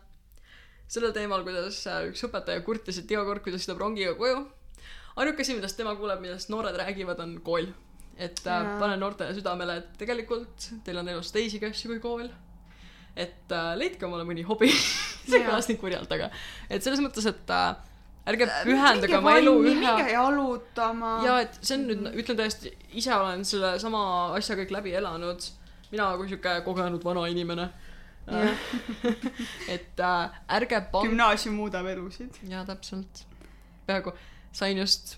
sellel 0.91 1.13
teemal, 1.15 1.45
kuidas 1.47 1.85
äh, 1.87 2.09
üks 2.11 2.25
õpetaja 2.27 2.63
kurtis, 2.67 2.99
et 3.01 3.13
iga 3.13 3.23
kord, 3.27 3.45
kui 3.45 3.55
ta 3.55 3.61
sõidab 3.63 3.83
rongiga 3.85 4.17
koju, 4.19 4.43
ainuke 5.23 5.45
asi, 5.45 5.55
millest 5.55 5.79
tema 5.79 5.95
kuuleb, 5.99 6.23
millest 6.25 6.51
noored 6.53 6.77
räägivad, 6.81 7.23
on 7.23 7.37
kool. 7.47 7.71
Et 8.17 8.47
äh, 8.47 8.71
panen 8.81 9.01
noortele 9.01 9.35
südamele, 9.37 9.81
et 9.81 9.93
tegelikult 10.01 10.71
teil 10.85 11.01
on 11.01 11.09
elus 11.13 11.33
teisigi 11.35 11.71
asju 11.71 11.95
kui 11.95 12.01
kool. 12.03 12.31
et 13.17 13.53
äh, 13.53 13.71
leidke 13.77 14.07
omale 14.07 14.25
mõni 14.29 14.45
hobi. 14.47 14.71
see 15.31 15.43
kõlas 15.45 15.69
nii 15.71 15.79
kurjalt, 15.81 16.11
aga 16.13 16.31
et 16.71 16.83
selles 16.83 17.03
mõttes, 17.05 17.27
et 17.31 17.55
äh, 17.55 17.71
ärge 18.31 18.49
pühendage 18.67 19.17
oma 19.19 19.37
elu 19.41 19.55
ühe 19.65 19.77
minge 19.79 20.11
jalutama. 20.13 21.15
ja 21.27 21.39
et 21.45 21.57
see 21.61 21.77
on 21.79 21.87
nüüd, 21.89 22.11
ütlen 22.23 22.41
tõesti, 22.41 22.75
ise 23.01 23.15
olen 23.17 23.45
selle 23.49 23.77
sama 23.83 24.03
asja 24.39 24.59
kõik 24.59 24.75
läbi 24.75 24.95
elanud. 25.01 25.49
mina 25.91 26.13
kui 26.17 26.29
sihuke 26.31 26.61
kogenud 26.67 27.05
vana 27.05 27.27
inimene. 27.31 27.71
et 29.75 30.01
äh, 30.01 30.37
ärge 30.59 30.85
pange. 30.93 31.09
gümnaasium 31.09 31.57
muudab 31.59 31.89
elusid. 31.91 32.37
jaa, 32.49 32.63
täpselt. 32.69 33.25
peaaegu 33.87 34.13
sain 34.53 34.79
just 34.79 35.17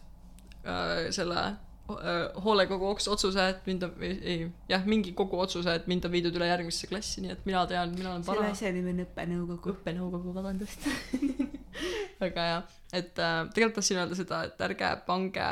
äh, 0.65 1.11
selle 1.11 1.41
äh, 1.41 1.53
hoolekogu 1.89 2.87
oks- 2.93 3.09
otsuse, 3.11 3.43
et 3.49 3.67
mind 3.67 3.83
on, 3.83 3.95
ei, 4.07 4.47
jah, 4.71 4.85
mingi 4.87 5.13
kogu 5.19 5.41
otsuse, 5.43 5.75
et 5.75 5.89
mind 5.91 6.07
on 6.07 6.13
viidud 6.15 6.37
üle 6.39 6.47
järgmisesse 6.49 6.89
klassi, 6.91 7.25
nii 7.25 7.35
et 7.35 7.45
mina 7.49 7.65
tean, 7.71 7.93
mina 7.97 8.13
olen 8.15 8.25
para-. 8.27 8.51
asja 8.53 8.73
nimi 8.73 8.95
on 8.95 9.03
õppenõukogu. 9.05 9.75
õppenõukogu, 9.77 10.35
vabandust. 10.37 10.87
väga 12.23 12.47
hea, 12.49 12.63
et 12.93 13.19
äh, 13.19 13.39
tegelikult 13.51 13.81
tahtsin 13.81 14.01
öelda 14.01 14.19
seda, 14.19 14.43
et 14.49 14.65
ärge 14.69 14.93
pange 15.07 15.49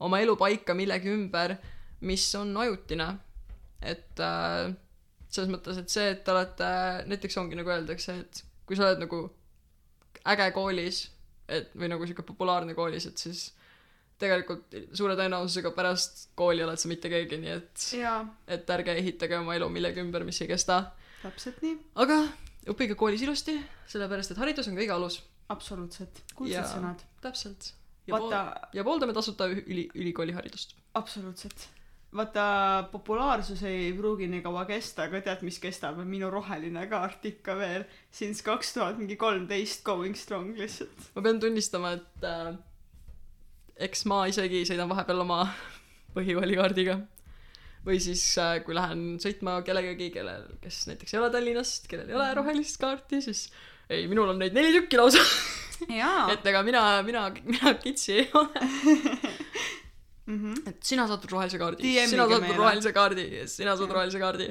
oma 0.00 0.20
elu 0.24 0.36
paika 0.40 0.74
millegi 0.74 1.12
ümber, 1.12 1.56
mis 2.00 2.26
on 2.40 2.56
ajutine. 2.64 3.08
et 3.80 4.20
äh, 4.20 4.72
selles 5.30 5.52
mõttes, 5.52 5.78
et 5.78 5.92
see, 5.92 6.10
et 6.16 6.24
te 6.24 6.34
olete, 6.34 6.66
näiteks 7.08 7.38
ongi 7.40 7.56
nagu 7.56 7.70
öeldakse, 7.70 8.18
et 8.24 8.42
kui 8.66 8.76
sa 8.76 8.88
oled 8.88 9.04
nagu 9.04 9.22
äge 10.28 10.50
koolis, 10.56 11.04
et 11.48 11.70
või 11.78 11.88
nagu 11.92 12.06
sihuke 12.06 12.26
populaarne 12.26 12.74
koolis, 12.74 13.06
et 13.06 13.18
siis 13.22 13.46
tegelikult 14.20 14.76
suure 14.96 15.16
tõenäosusega 15.18 15.72
pärast 15.76 16.28
kooli 16.38 16.64
oled 16.66 16.80
sa 16.80 16.90
mitte 16.90 17.10
keegi, 17.12 17.40
nii 17.40 17.56
et, 17.56 17.88
et 18.58 18.76
ärge 18.76 18.94
ehitage 19.00 19.38
oma 19.40 19.56
elu 19.56 19.68
millegi 19.72 20.02
ümber, 20.04 20.26
mis 20.28 20.40
ei 20.44 20.50
kesta. 20.50 20.82
täpselt 21.22 21.60
nii. 21.64 21.76
aga 22.04 22.20
õppige 22.68 22.96
koolis 22.98 23.24
ilusti, 23.24 23.56
sellepärast 23.90 24.34
et 24.34 24.40
haridus 24.40 24.68
on 24.70 24.78
kõige 24.78 24.94
alus. 24.94 25.20
absoluutselt. 25.52 26.22
kuldsed 26.36 26.70
sõnad. 26.74 27.04
täpselt. 27.24 27.72
ja 28.06 28.16
pool- 28.16 28.30
vaata, 28.30 28.70
ja 28.76 28.86
pooldame 28.86 29.16
tasuta 29.16 29.48
üli, 29.50 29.88
ülikooliharidust. 29.94 30.76
absoluutselt. 31.00 31.68
vaata, 32.16 32.88
populaarsus 32.92 33.62
ei 33.68 33.92
pruugi 33.96 34.28
nii 34.28 34.44
kaua 34.44 34.66
kesta, 34.68 35.08
aga 35.08 35.22
tead, 35.24 35.44
mis 35.46 35.60
kestab, 35.62 36.00
minu 36.04 36.30
roheline 36.30 36.86
kaart 36.90 37.24
ikka 37.32 37.56
veel. 37.56 37.86
Since 38.10 38.44
kaks 38.44 38.74
tuhat 38.76 38.98
mingi 38.98 39.16
kolmteist 39.16 39.84
going 39.84 40.16
strong 40.18 40.56
lihtsalt. 40.58 41.12
ma 41.14 41.22
pean 41.22 41.40
tunnistama, 41.40 41.96
et 41.98 42.26
äh, 42.26 42.52
eks 43.86 44.04
ma 44.10 44.24
isegi 44.30 44.62
sõidan 44.68 44.90
vahepeal 44.90 45.22
oma 45.24 45.40
põhikoolikaardiga. 46.16 46.98
või 47.86 48.00
siis 48.02 48.22
äh,, 48.40 48.58
kui 48.64 48.76
lähen 48.76 49.18
sõitma 49.22 49.60
kellegagi, 49.66 50.10
kellel, 50.14 50.46
kes 50.60 50.82
näiteks 50.90 51.14
ei 51.14 51.20
ole 51.22 51.30
Tallinnast, 51.32 51.88
kellel 51.88 52.10
ei 52.10 52.18
ole 52.18 52.28
rohelist 52.36 52.80
kaarti, 52.82 53.22
siis 53.24 53.46
ei, 53.88 54.06
minul 54.10 54.34
on 54.34 54.40
neid 54.42 54.56
neli 54.56 54.74
tükki 54.76 55.00
lausa. 55.00 55.22
et 56.34 56.44
ega 56.46 56.60
mina, 56.66 56.82
mina, 57.06 57.28
mina 57.46 57.74
kitsi 57.80 58.18
ei 58.20 58.26
ole. 58.36 58.66
Mhm. 60.30 60.60
et 60.68 60.84
sina 60.86 61.08
saad 61.10 61.24
rohelise 61.32 61.58
kaardi, 61.58 61.94
sina 62.06 62.26
saad 62.30 62.44
rohelise 62.54 62.92
kaardi, 62.94 63.24
sina 63.50 63.72
saad 63.78 63.94
rohelise 63.96 64.20
kaardi. 64.22 64.50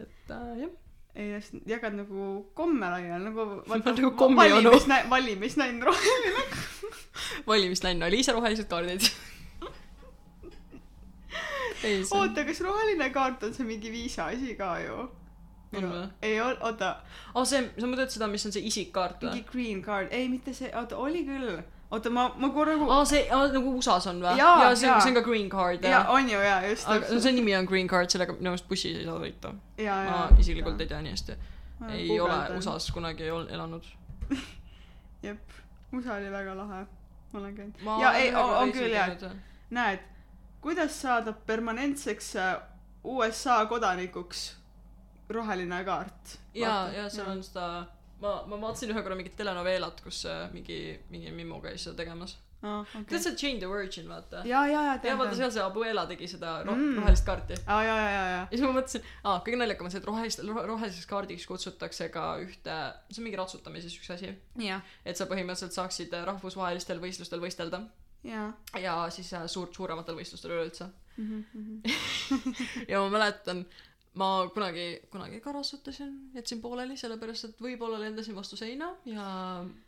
et 0.00 0.32
äh, 0.34 0.54
jah. 0.64 0.72
Ei 1.14 1.32
jagad 1.66 1.94
nagu 1.98 2.26
komme 2.54 2.86
laiali 2.90 3.24
nagu 3.24 3.46
Nagu 3.68 4.10
kommionu. 4.16 4.70
valimisnä-, 4.70 5.04
valimisnänn 5.10 5.82
roheline. 5.82 6.44
valimisnänn 7.50 8.02
oli 8.02 8.20
ise 8.22 8.32
rohelised 8.32 8.68
kaardid. 8.70 9.08
oota, 12.14 12.44
kas 12.44 12.60
roheline 12.60 13.10
kaart 13.10 13.42
on 13.48 13.54
see 13.56 13.64
mingi 13.66 13.90
viisa 13.92 14.26
asi 14.30 14.54
ka 14.58 14.74
ju? 14.84 15.08
on 15.76 15.86
või? 15.86 16.06
ei 16.26 16.40
ol-, 16.42 16.58
oota, 16.66 16.88
aa, 17.34 17.44
see, 17.46 17.60
sa 17.78 17.86
mõtled 17.88 18.10
seda, 18.12 18.26
mis 18.30 18.46
on 18.46 18.52
see 18.54 18.64
isikkaart 18.70 19.22
mingi 19.22 19.42
või? 19.44 19.50
green 19.52 19.82
card, 19.86 20.08
ei 20.12 20.28
mitte 20.28 20.54
see, 20.56 20.70
oota 20.76 20.98
oli 20.98 21.22
küll. 21.28 21.60
oota, 21.90 22.10
ma, 22.10 22.26
ma 22.38 22.50
korra 22.54 22.74
nagu, 22.76 22.90
aa, 22.94 23.04
see, 23.08 23.22
nagu 23.30 23.72
USA-s 23.78 24.06
on 24.10 24.20
või? 24.22 24.34
Jaa, 24.38 24.52
jaa, 24.64 24.74
see 24.78 24.92
see 25.04 25.12
on 25.12 25.18
ka 25.18 25.24
green 25.26 25.48
card, 25.52 25.84
jah. 25.84 26.10
on 26.14 26.28
ju 26.30 26.42
jaa, 26.44 26.60
just 26.68 26.88
aga 26.90 27.08
no 27.14 27.22
see 27.24 27.34
nimi 27.36 27.56
on 27.58 27.68
green 27.70 27.90
card, 27.90 28.12
sellega 28.12 28.36
minu 28.36 28.52
meelest 28.52 28.68
bussis 28.70 29.00
ei 29.00 29.08
saa 29.08 29.18
sõita. 29.24 29.52
ma 30.10 30.20
isiklikult 30.38 30.80
ei 30.84 30.90
tea 30.92 31.02
nii 31.06 31.16
hästi. 31.16 31.38
ei 31.96 32.20
ole. 32.20 32.38
USA-s 32.58 32.90
kunagi 32.94 33.30
ol- 33.34 33.48
elanud. 33.50 33.86
jep, 35.26 35.58
USA 35.92 36.16
oli 36.20 36.30
väga 36.32 36.56
lahe, 36.58 36.84
ma 37.32 37.42
olen 37.42 37.54
käinud. 37.58 37.84
Olen 37.86 38.20
ei, 38.22 38.32
on 38.34 38.72
küll 38.76 38.94
nüüd. 38.94 39.28
näed, 39.74 40.06
kuidas 40.62 41.02
saada 41.02 41.32
permanentseks 41.32 42.34
äh, 42.36 42.56
USA 43.04 43.64
kodanikuks 43.66 44.50
roheline 45.30 45.84
kaart. 45.84 46.38
jaa, 46.54 46.88
jaa, 46.94 47.08
seal 47.08 47.30
on 47.30 47.42
seda, 47.44 47.86
ma, 48.20 48.36
ma 48.46 48.56
vaatasin 48.66 48.90
ühe 48.94 49.02
korra 49.02 49.16
mingit 49.18 49.36
telenoveelat, 49.38 50.00
kus 50.04 50.24
äh, 50.28 50.46
mingi, 50.52 50.78
mingi 51.10 51.32
mimmu 51.32 51.60
käis 51.64 51.84
seda 51.86 51.96
tegemas. 52.02 52.36
aa, 52.62 52.82
tead 52.92 53.04
okei. 53.06 53.20
see 53.24 53.36
Jane 53.40 53.58
the 53.62 53.68
Virgin, 53.70 54.08
vaata? 54.10 54.42
jaa, 54.44 54.66
jaa, 54.68 54.82
ja 54.90 54.98
tean, 55.00 55.16
vaata, 55.18 55.36
seal 55.38 55.50
see 55.54 55.62
Abuela 55.64 56.02
tegi 56.10 56.26
seda 56.28 56.58
ro- 56.66 56.74
Mm. 56.76 56.98
rohelist 57.00 57.24
kaarti. 57.24 57.56
aa, 57.66 57.78
jaa, 57.86 57.96
jaa, 58.02 58.10
jaa, 58.16 58.26
jaa. 58.34 58.42
ja 58.42 58.48
siis 58.58 58.64
ma 58.66 58.72
mõtlesin, 58.76 59.06
aa, 59.24 59.38
kõige 59.46 59.56
naljakam 59.62 59.88
on 59.88 59.94
see, 59.94 60.02
et 60.02 60.08
rohelist, 60.10 60.42
roheliseks 60.72 61.06
kaardiks 61.08 61.46
kutsutakse 61.48 62.08
ka 62.12 62.26
ühte, 62.44 62.76
see 63.10 63.22
on 63.22 63.28
mingi 63.30 63.40
ratsutamises 63.40 63.96
üks 63.96 64.12
asi, 64.16 64.34
jah, 64.68 64.82
et 65.04 65.16
sa 65.16 65.24
põhimõtteliselt 65.30 65.72
saaksid 65.78 66.12
äh, 66.18 66.24
rahvusvahelistel 66.28 67.00
võistlustel 67.00 67.40
võistelda 67.40 67.80
jaa. 68.28 68.50
ja 68.76 68.98
siis 69.10 69.32
äh, 69.32 69.46
suurt, 69.48 69.72
suurematel 69.74 70.14
võistlustel 70.20 70.52
üleüldse. 70.58 70.90
Mhm, 71.20 71.80
ja 72.92 73.00
ma 73.02 73.08
mäletan, 73.12 73.64
ma 74.18 74.48
kunagi, 74.54 74.86
kunagi 75.12 75.40
ka 75.40 75.52
ratsutasin, 75.54 76.14
jätsin 76.34 76.60
pooleli, 76.62 76.96
sellepärast 76.98 77.50
et 77.50 77.60
võib-olla 77.62 78.00
lendasin 78.02 78.34
vastu 78.34 78.56
seina 78.58 78.90
ja 79.06 79.26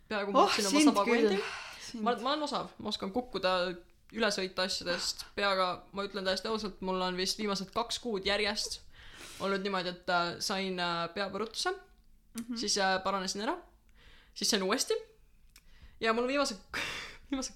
peaaegu 0.09 0.31
oh, 0.31 0.45
muutsin 0.45 0.69
oma 0.69 0.79
sind 0.79 0.93
saba 0.93 1.05
kondi.. 1.09 1.41
ma, 1.99 2.15
ma 2.23 2.35
olen 2.35 2.47
osav, 2.47 2.71
ma 2.79 2.93
oskan 2.93 3.11
kukkuda, 3.13 3.57
üle 4.13 4.29
sõita 4.35 4.67
asjadest. 4.69 5.27
Peaga, 5.35 5.73
ma 5.97 6.05
ütlen 6.07 6.27
täiesti 6.29 6.51
ausalt, 6.51 6.81
mul 6.85 7.01
on 7.03 7.19
vist 7.19 7.41
viimased 7.41 7.73
kaks 7.75 7.99
kuud 8.05 8.29
järjest 8.29 8.81
olnud 9.43 9.65
niimoodi, 9.65 9.93
et 9.93 10.11
äh, 10.13 10.35
sain 10.43 10.79
äh, 10.81 11.07
peapõrutuse 11.15 11.73
mm, 11.73 12.43
-hmm. 12.43 12.57
siis 12.57 12.79
äh, 12.79 13.03
paranesin 13.03 13.43
ära, 13.47 13.57
siis 14.35 14.51
sain 14.51 14.63
uuesti. 14.63 14.95
Ja 16.01 16.13
mul 16.13 16.25
on 16.25 16.29
viimase, 16.29 16.57
viimase 17.31 17.53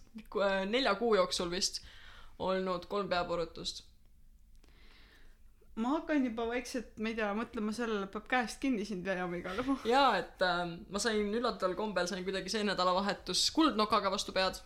nelja 0.66 0.94
kuu 0.94 1.14
jooksul 1.14 1.50
vist 1.50 1.82
olnud 2.38 2.87
kolm 2.87 3.08
peapõrutust. 3.08 3.85
Ma 5.76 5.92
hakkan 5.97 6.25
juba 6.25 6.47
vaikselt, 6.49 6.95
ma 7.04 7.11
ei 7.12 7.16
tea, 7.18 7.28
mõtlema 7.37 7.73
sellele, 7.76 8.09
peab 8.12 8.28
käest 8.30 8.61
kinni 8.62 8.87
sind 8.88 9.04
veama 9.04 9.37
igale 9.37 9.64
poole. 9.66 9.83
jaa, 9.90 10.16
et 10.23 10.45
äh, 10.45 10.62
ma 10.92 11.02
sain 11.02 11.35
üllataval 11.37 11.76
kombel 11.76 12.09
sain 12.09 12.25
kuidagi 12.25 12.52
see 12.52 12.64
nädalavahetus 12.64 13.50
kuldnokaga 13.56 14.12
vastu 14.12 14.33
pead. 14.37 14.62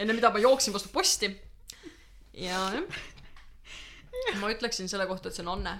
enne 0.00 0.16
mida 0.16 0.30
ma 0.32 0.40
jooksin 0.40 0.72
vastu 0.76 0.88
posti. 0.94 1.28
ja 2.40 2.62
jah, 2.78 4.38
ma 4.40 4.52
ütleksin 4.54 4.88
selle 4.88 5.06
kohta, 5.10 5.28
et 5.28 5.36
see 5.36 5.44
on 5.44 5.52
anne. 5.58 5.76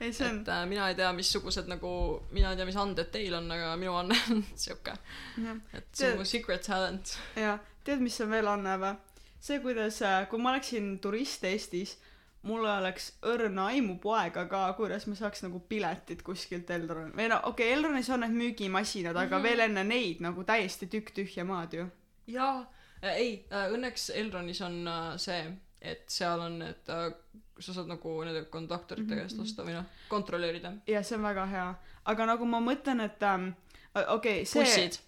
on 0.00 0.06
et, 0.10 0.48
äh, 0.52 0.62
mina 0.68 0.90
ei 0.90 0.98
tea, 0.98 1.12
missugused 1.16 1.72
nagu, 1.72 1.92
mina 2.36 2.52
ei 2.52 2.60
tea, 2.60 2.68
mis 2.68 2.76
anded 2.80 3.08
teil 3.14 3.38
on, 3.40 3.48
aga 3.56 3.72
minu 3.80 3.96
anne 3.96 4.20
on 4.34 4.44
siuke, 4.66 4.96
jah. 5.40 5.64
et 5.72 5.88
see 5.92 6.12
on 6.12 6.20
mu 6.20 6.28
secret 6.28 6.68
talent. 6.68 7.16
ja 7.36 7.56
tead, 7.84 8.04
mis 8.04 8.20
on 8.20 8.36
veel 8.36 8.52
anne 8.52 8.76
või? 8.84 8.92
see, 9.40 9.56
kuidas, 9.64 10.04
kui 10.28 10.40
ma 10.44 10.52
oleksin 10.52 10.98
turist 11.00 11.48
Eestis, 11.48 11.96
mul 12.42 12.64
oleks 12.64 13.10
õrna 13.22 13.66
aimu 13.74 13.98
poega 14.00 14.46
ka, 14.48 14.72
kuidas 14.78 15.06
ma 15.06 15.14
saaks 15.14 15.42
nagu 15.42 15.60
piletid 15.68 16.22
kuskilt 16.24 16.70
Elron- 16.70 17.12
või 17.16 17.28
no 17.28 17.36
okei 17.44 17.68
okay,, 17.68 17.78
Elronis 17.78 18.08
on 18.10 18.20
need 18.24 18.32
müügimasinad, 18.32 19.16
aga 19.16 19.36
Mhm. 19.38 19.42
veel 19.42 19.60
enne 19.60 19.84
neid 19.84 20.20
nagu 20.24 20.44
täiesti 20.44 20.86
tükk 20.86 21.10
tühja 21.14 21.44
maad 21.44 21.72
ju. 21.74 21.86
jaa 22.26 22.60
äh,, 23.04 23.16
ei 23.16 23.46
äh,, 23.52 23.68
õnneks 23.74 24.10
Elronis 24.14 24.60
on 24.62 24.86
äh, 24.88 25.16
see, 25.16 25.52
et 25.82 26.04
seal 26.08 26.40
on 26.40 26.58
need 26.58 26.88
äh,, 26.88 27.12
sa 27.60 27.72
saad 27.76 27.88
nagu 27.88 28.24
nende 28.24 28.44
konduktorite 28.48 29.14
käest 29.16 29.36
Mhm. 29.36 29.42
osta 29.42 29.62
või 29.62 29.72
noh, 29.76 29.84
kontrollida. 30.08 30.72
ja 30.86 31.02
see 31.02 31.16
on 31.18 31.22
väga 31.22 31.46
hea, 31.46 31.74
aga 32.06 32.26
nagu 32.26 32.46
ma 32.46 32.60
mõtlen, 32.60 33.04
et 33.04 33.22
ähm, 33.22 33.50
okei 33.94 34.14
okay,, 34.16 34.44
see 34.44 34.62
bussid. 34.64 34.98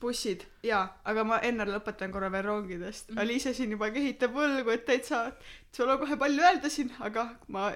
Bussid 0.00 0.44
jaa, 0.66 0.82
aga 1.04 1.24
ma 1.24 1.38
enne 1.46 1.66
lõpetan 1.68 2.12
korra 2.14 2.30
veel 2.32 2.46
rongidest 2.46 3.08
mm. 3.08 3.14
-hmm. 3.14 3.20
Aliise 3.22 3.54
siin 3.54 3.70
juba 3.76 3.90
kehitab 3.90 4.34
võlgu, 4.34 4.70
et 4.74 4.84
täitsa, 4.86 5.32
sul 5.72 5.88
on 5.88 5.98
kohe 5.98 6.16
palju 6.16 6.42
öelda 6.42 6.70
siin, 6.70 6.92
aga 7.00 7.28
ma 7.48 7.70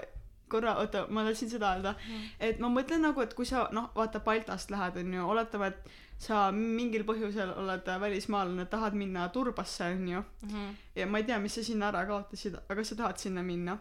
korra, 0.49 0.77
oota, 0.83 1.07
ma 1.09 1.25
tahtsin 1.25 1.51
seda 1.51 1.75
öelda, 1.75 1.95
et 2.41 2.59
ma 2.63 2.69
mõtlen 2.73 3.03
nagu, 3.03 3.21
et 3.25 3.35
kui 3.35 3.47
sa 3.49 3.69
noh, 3.73 3.91
vaata 3.97 4.21
Baltast 4.21 4.71
lähed, 4.71 4.97
onju, 5.03 5.27
oletame, 5.35 5.73
et 5.73 5.93
sa 6.25 6.47
mingil 6.55 7.05
põhjusel 7.05 7.53
oled 7.59 7.89
välismaalane, 8.01 8.67
tahad 8.71 8.95
minna 8.95 9.29
Turbasse, 9.35 9.91
onju, 9.97 10.23
ja 10.97 11.07
ma 11.07 11.19
ei 11.21 11.25
tea, 11.25 11.39
mis 11.43 11.55
sa 11.59 11.65
sinna 11.67 11.91
ära 11.91 12.05
kaotasid, 12.09 12.59
aga 12.69 12.85
sa 12.85 12.95
tahad 12.95 13.19
sinna 13.19 13.43
minna. 13.43 13.79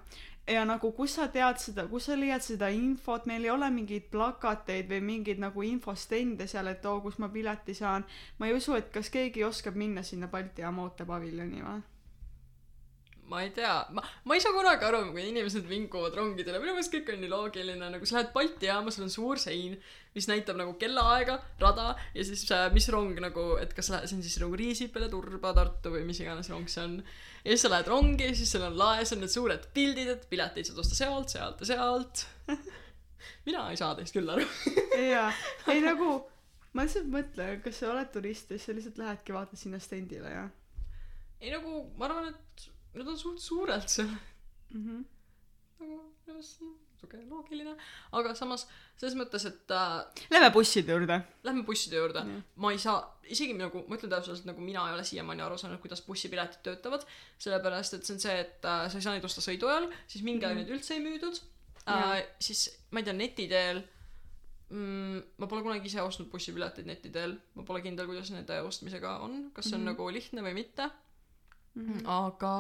ja 0.48 0.65
nagu, 0.65 0.91
kus 0.91 1.13
sa 1.15 1.27
tead 1.32 1.60
seda, 1.62 1.86
kus 1.88 2.05
sa 2.10 2.17
leiad 2.20 2.43
seda 2.43 2.67
infot, 2.67 3.25
meil 3.25 3.46
ei 3.46 3.50
ole 3.50 3.70
mingeid 3.72 4.10
plakateid 4.12 4.89
või 4.89 5.00
mingeid 5.01 5.39
nagu 5.39 5.63
infostende 5.63 6.48
seal, 6.48 6.67
et 6.67 6.86
oo, 6.86 7.00
kus 7.01 7.20
ma 7.20 7.29
pileti 7.29 7.74
saan. 7.74 8.03
ma 8.39 8.48
ei 8.48 8.53
usu, 8.58 8.75
et 8.75 8.91
kas 8.91 9.10
keegi 9.10 9.43
oskab 9.43 9.75
minna 9.75 10.03
sinna 10.03 10.27
Balti 10.27 10.62
jaama 10.62 10.84
ootepaviljoni 10.84 11.63
või? 11.63 11.82
Ma 13.31 13.39
ei 13.41 13.49
tea, 13.55 13.73
ma, 13.95 14.01
ma 14.27 14.35
ei 14.35 14.41
saa 14.43 14.51
kunagi 14.55 14.83
aru, 14.85 14.99
kui 15.13 15.23
inimesed 15.29 15.65
vinguvad 15.69 16.15
rongidele, 16.17 16.59
minu 16.61 16.73
meelest 16.75 16.91
kõik 16.93 17.11
on 17.13 17.21
nii 17.23 17.29
loogiline, 17.31 17.89
nagu 17.95 18.05
sa 18.09 18.17
lähed 18.19 18.31
Balti 18.35 18.67
jaama, 18.67 18.91
sul 18.91 19.05
on 19.07 19.13
suur 19.13 19.39
sein, 19.41 19.77
mis 20.13 20.27
näitab 20.29 20.59
nagu 20.59 20.75
kellaaega, 20.81 21.37
rada 21.61 21.85
ja 22.13 22.25
siis 22.27 22.43
äh, 22.53 22.65
mis 22.75 22.89
rong 22.93 23.15
nagu, 23.23 23.45
et 23.63 23.71
kas 23.73 23.89
lähe- 23.93 24.09
see 24.09 24.17
on 24.19 24.25
siis 24.25 24.35
nagu 24.43 24.59
Riisipere, 24.59 25.07
Turba, 25.13 25.53
Tartu 25.57 25.93
või 25.95 26.03
mis 26.09 26.19
iganes 26.21 26.51
rong 26.51 26.67
see 26.69 26.83
on. 26.83 26.97
ja 27.45 27.53
siis 27.55 27.63
sa 27.65 27.71
lähed 27.73 27.89
rongi, 27.89 28.27
siis 28.37 28.51
seal 28.53 28.67
on 28.67 28.77
laes 28.77 29.15
on 29.15 29.23
need 29.23 29.33
suured 29.33 29.69
pildid, 29.73 30.11
et 30.17 30.27
pileteid 30.29 30.69
saad 30.69 30.83
osta 30.83 30.99
sealt, 30.99 31.33
sealt 31.33 31.63
ja 31.63 31.69
sealt. 31.71 32.25
mina 33.47 33.63
ei 33.71 33.79
saa 33.79 33.95
teist 33.97 34.13
küll 34.15 34.29
aru. 34.29 34.45
jaa, 34.99 35.29
ei 35.73 35.81
nagu, 35.83 36.19
ma 36.75 36.85
lihtsalt 36.85 37.07
mõtlen, 37.11 37.63
kas 37.63 37.79
sa 37.81 37.89
oled 37.95 38.11
turist 38.13 38.51
ja 38.51 38.59
siis 38.59 38.67
sa 38.69 38.75
lihtsalt 38.77 38.99
lähedki 39.01 39.33
vaatad 39.35 39.59
sinna 39.63 39.79
stendile 39.81 40.35
ja 40.35 40.45
ei 41.43 41.51
nagu, 41.51 41.81
ma 41.99 42.07
arvan, 42.07 42.29
et 42.35 42.69
need 42.95 43.07
on 43.07 43.17
suht 43.17 43.39
suured 43.39 43.88
seal. 43.89 44.07
mm. 44.69 44.81
-hmm. 44.85 45.03
nagu 45.79 45.91
minu 45.91 46.03
meelest 46.27 46.57
see 46.59 46.65
on 46.67 46.77
siuke 47.00 47.17
loogiline, 47.29 47.73
aga 48.15 48.31
samas 48.35 48.62
selles 48.97 49.15
mõttes, 49.19 49.45
et 49.50 49.71
äh, 49.71 50.27
Lähme 50.31 50.50
busside 50.55 50.91
juurde. 50.93 51.17
lähme 51.43 51.63
busside 51.67 51.95
juurde 51.97 52.19
Jah. 52.19 52.43
ma 52.55 52.71
ei 52.71 52.77
saa 52.79 53.00
isegi 53.35 53.53
nagu 53.59 53.83
ma 53.89 53.95
ütlen 53.97 54.09
täpselt 54.13 54.45
nagu 54.45 54.62
mina 54.62 54.85
ei 54.88 54.93
ole 54.93 55.03
siiamaani 55.03 55.41
aru 55.41 55.57
saanud 55.57 55.81
kuidas 55.83 56.01
bussipiletid 56.07 56.62
töötavad 56.63 57.03
sellepärast 57.39 57.93
et 57.93 58.05
see 58.05 58.13
on 58.15 58.19
see 58.19 58.38
et 58.39 58.65
äh, 58.65 58.88
sa 58.89 58.97
ei 58.97 59.01
saa 59.01 59.13
neid 59.17 59.25
osta 59.25 59.41
sõidu 59.41 59.67
ajal 59.71 59.89
siis 60.07 60.23
mingi 60.23 60.45
aeg 60.45 60.55
Mhm. 60.55 60.62
neid 60.63 60.73
üldse 60.77 60.93
ei 60.95 61.03
müüdud 61.07 61.41
äh, 61.88 62.23
siis 62.39 62.69
ma 62.91 63.00
ei 63.00 63.03
tea 63.05 63.13
neti 63.13 63.47
teel 63.47 63.83
mm, 64.69 65.19
ma 65.38 65.47
pole 65.47 65.62
kunagi 65.65 65.88
ise 65.91 66.01
ostnud 66.01 66.29
bussipileteid 66.31 66.85
neti 66.88 67.09
teel 67.12 67.35
ma 67.55 67.63
pole 67.67 67.81
kindel 67.85 68.07
kuidas 68.07 68.31
nende 68.31 68.62
ostmisega 68.69 69.17
on 69.25 69.51
kas 69.53 69.65
see 69.65 69.75
on 69.75 69.81
Mhm. 69.81 69.89
nagu 69.91 70.09
lihtne 70.09 70.41
või 70.41 70.53
mitte 70.62 70.89
mm. 71.75 71.83
-hmm. 71.85 72.01
aga 72.19 72.53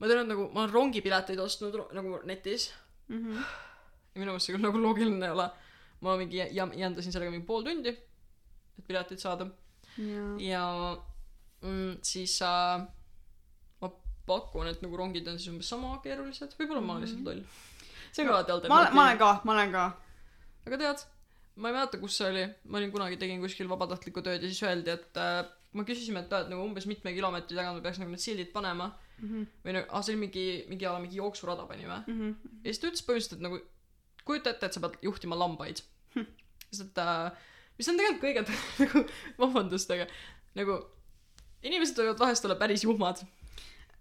ma 0.00 0.06
tean 0.08 0.20
et 0.24 0.28
nagu 0.32 0.48
ma 0.54 0.60
olen 0.64 0.72
rongipileteid 0.76 1.38
ostnud 1.48 1.74
nagu 1.92 2.20
netis 2.24 2.72
Mm 3.08 3.18
-hmm. 3.20 3.40
ja 4.14 4.20
minu 4.20 4.30
meelest 4.32 4.46
see 4.46 4.54
küll 4.56 4.62
nagu 4.64 4.78
loogiline 4.80 5.26
ei 5.26 5.32
ole 5.36 5.50
ma 6.00 6.16
mingi 6.16 6.36
jä- 6.40 6.74
jändasin 6.82 7.12
sellega 7.12 7.30
mingi 7.30 7.46
pool 7.46 7.62
tundi 7.66 7.88
et 8.78 8.86
piletit 8.88 9.20
saada 9.20 9.46
jaa. 9.98 10.36
ja 10.38 10.62
mm, 11.62 11.92
siis 12.02 12.40
äh, 12.42 12.86
ma 13.80 13.90
pakun 14.26 14.66
et 14.66 14.82
nagu 14.82 14.96
rongid 14.96 15.28
on 15.28 15.38
siis 15.38 15.48
umbes 15.52 15.68
sama 15.68 15.98
keerulised 16.04 16.54
võib-olla 16.58 16.80
ma 16.86 16.92
olen 16.92 17.02
lihtsalt 17.04 17.24
loll 17.28 17.42
see 18.12 18.22
on 18.24 18.28
ka 18.28 18.34
alati 18.36 18.52
Mhm. 18.52 18.68
ma 18.68 18.78
olen, 18.80 18.86
alternatiiv 18.86 19.18
ka, 19.18 19.40
ma 19.44 19.52
olen 19.52 19.72
ka. 19.72 19.84
aga 20.66 20.76
tead 20.82 20.98
ma 21.56 21.68
ei 21.68 21.74
mäleta 21.74 21.98
kus 22.00 22.16
see 22.18 22.28
oli 22.32 22.44
ma 22.64 22.78
olin 22.78 22.92
kunagi 22.94 23.16
tegin 23.16 23.40
kuskil 23.44 23.68
vabatahtlikku 23.68 24.20
tööd 24.22 24.42
ja 24.42 24.48
siis 24.48 24.62
öeldi 24.62 24.90
et 24.90 25.16
äh, 25.16 25.44
me 25.74 25.84
küsisime 25.88 26.20
et, 26.24 26.32
et 26.32 26.48
nagu 26.52 26.62
umbes 26.64 26.86
mitme 26.86 27.12
kilomeetri 27.16 27.56
tagant 27.58 27.82
peaks 27.82 27.98
nagu 28.02 28.10
need 28.14 28.22
sildid 28.24 28.52
panema 28.54 28.92
Mhm. 29.22 29.44
või 29.64 29.72
nagu 29.76 29.86
ah 29.94 30.02
see 30.02 30.14
oli 30.14 30.20
mingi 30.26 30.44
mingi 30.68 30.86
ala 30.90 30.98
mingi 31.02 31.16
jooksurada 31.20 31.66
panime 31.70 32.00
Mhm. 32.06 32.30
ja 32.64 32.72
siis 32.72 32.80
ta 32.82 32.88
ütles 32.90 33.04
põhimõtteliselt 33.06 33.36
et 33.38 33.44
nagu 33.46 33.60
kujuta 34.26 34.50
ette 34.50 34.66
et 34.66 34.74
sa 34.74 34.80
pead 34.80 34.96
juhtima 35.02 35.36
lambaid 35.38 35.82
Hm. 36.14 36.26
et 36.86 36.98
äh, 36.98 37.30
mis 37.78 37.88
on 37.88 37.96
tegelikult 37.98 38.24
kõige 38.24 38.42
nagu 38.82 39.04
vabandust 39.38 39.90
aga 39.94 40.06
nagu 40.54 40.78
inimesed 41.62 41.96
võivad 42.02 42.18
vahest 42.24 42.44
olla 42.44 42.56
päris 42.60 42.84
juhmad 42.84 43.22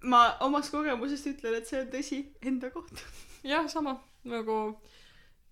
ma 0.04 0.24
omast 0.44 0.72
kogemusest 0.74 1.28
ütlen, 1.32 1.56
et 1.56 1.68
see 1.70 1.80
on 1.82 1.88
tõsi 1.94 2.18
enda 2.44 2.70
kohta. 2.74 3.02
jah 3.54 3.68
sama 3.72 3.94
nagu 4.26 4.58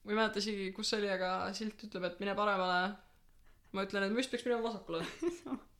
ma 0.04 0.12
ei 0.12 0.18
mäleta 0.18 0.40
isegi 0.42 0.72
kus 0.76 0.90
see 0.90 1.00
oli 1.00 1.10
aga 1.14 1.54
silt 1.54 1.82
ütleb 1.86 2.04
et 2.10 2.20
mine 2.20 2.34
paremale 2.36 2.96
ma 3.74 3.84
ütlen 3.86 4.04
et 4.08 4.12
ma 4.12 4.20
just 4.20 4.32
peaks 4.34 4.46
minema 4.46 4.66
vasakule 4.70 5.06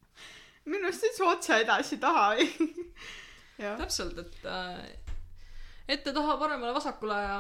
minu 0.66 0.86
arust 0.90 1.04
üldse 1.10 1.24
otse 1.26 1.60
edasi 1.64 1.98
taha. 2.00 2.36
täpselt 3.82 4.18
et 4.24 4.46
äh, 4.46 4.88
ette 5.88 6.14
taha 6.14 6.38
paremale 6.38 6.74
vasakule 6.78 7.20
ja 7.26 7.38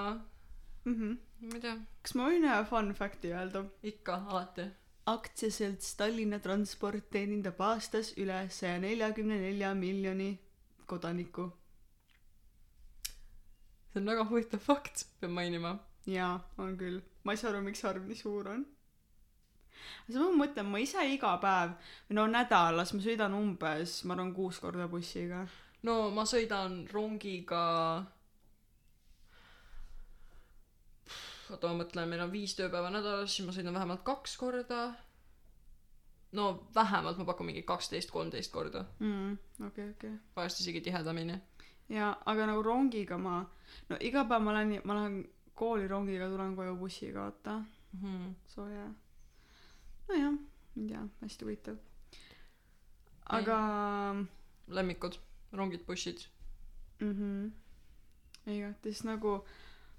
Mhm. 0.85 1.17
ma 1.45 1.55
ei 1.55 1.61
tea 1.61 1.75
kas 2.01 2.15
ma 2.17 2.27
võin 2.29 2.45
ühe 2.49 2.61
fun 2.69 2.93
fact'i 2.97 3.29
öelda? 3.37 3.61
ikka 3.85 4.15
alati 4.33 4.65
aktsiaselts 5.11 5.95
Tallinna 5.99 6.39
Transport 6.39 7.09
teenindab 7.13 7.59
aastas 7.61 8.13
üle 8.21 8.37
saja 8.49 8.79
neljakümne 8.81 9.37
nelja 9.41 9.73
miljoni 9.77 10.31
kodaniku. 10.89 11.51
see 13.91 13.99
on 14.01 14.05
väga 14.11 14.25
huvitav 14.29 14.59
fakt 14.65 15.05
pean 15.19 15.33
mainima 15.37 15.75
jaa, 16.07 16.35
on 16.57 16.77
küll. 16.77 17.01
ma 17.23 17.33
ei 17.33 17.37
saa 17.37 17.49
aru, 17.51 17.61
miks 17.65 17.81
see 17.81 17.89
arv 17.89 18.05
nii 18.07 18.15
suur 18.23 18.47
on. 18.55 18.65
Aga 20.05 20.13
samas 20.15 20.31
ma 20.31 20.45
mõtlen, 20.45 20.71
ma 20.71 20.81
ise 20.83 21.03
iga 21.13 21.35
päev 21.41 21.75
no 22.17 22.25
nädalas 22.31 22.93
ma 22.95 23.03
sõidan 23.03 23.35
umbes, 23.37 24.01
ma 24.05 24.15
arvan, 24.15 24.33
kuus 24.35 24.61
korda 24.63 24.87
bussiga. 24.91 25.45
no 25.87 26.09
ma 26.15 26.25
sõidan 26.29 26.81
rongiga 26.91 27.65
oota 31.51 31.71
ma 31.71 31.83
mõtlen 31.83 32.09
meil 32.09 32.25
on 32.25 32.33
viis 32.33 32.55
tööpäeva 32.57 32.91
nädalas 32.93 33.35
siis 33.35 33.47
ma 33.47 33.55
sõidan 33.55 33.77
vähemalt 33.77 34.03
kaks 34.07 34.37
korda 34.39 34.81
no 36.37 36.51
vähemalt 36.75 37.17
ma 37.19 37.27
pakun 37.27 37.51
mingi 37.51 37.63
kaksteist 37.67 38.11
kolmteist 38.11 38.51
korda 38.51 38.85
mm,. 38.99 39.37
okei, 39.67 39.89
okei. 39.95 40.17
vahest 40.35 40.63
isegi 40.63 40.81
tihedamini 40.87 41.39
jaa, 41.91 42.15
aga 42.25 42.47
nagu 42.49 42.63
rongiga 42.63 43.17
ma, 43.19 43.41
no 43.89 43.97
iga 43.99 44.23
päev 44.29 44.43
ma 44.45 44.55
lähen, 44.55 44.81
ma 44.87 44.97
lähen 44.97 45.21
kooli 45.61 45.87
rongiga, 45.87 46.29
tulen 46.31 46.55
koju 46.55 46.75
bussiga, 46.79 47.27
vaata. 47.27 47.61
mm. 48.01 48.35
sooja. 48.47 48.87
nojah, 50.11 50.37
ei 50.77 50.87
tea, 50.91 51.01
hästi 51.23 51.47
huvitav. 51.47 51.79
aga 53.31 53.57
lemmikud 54.67 55.17
rongid 55.55 55.83
bussid 55.87 56.25
mhmh, 57.01 57.51
igatahes 58.51 59.03
nagu, 59.07 59.39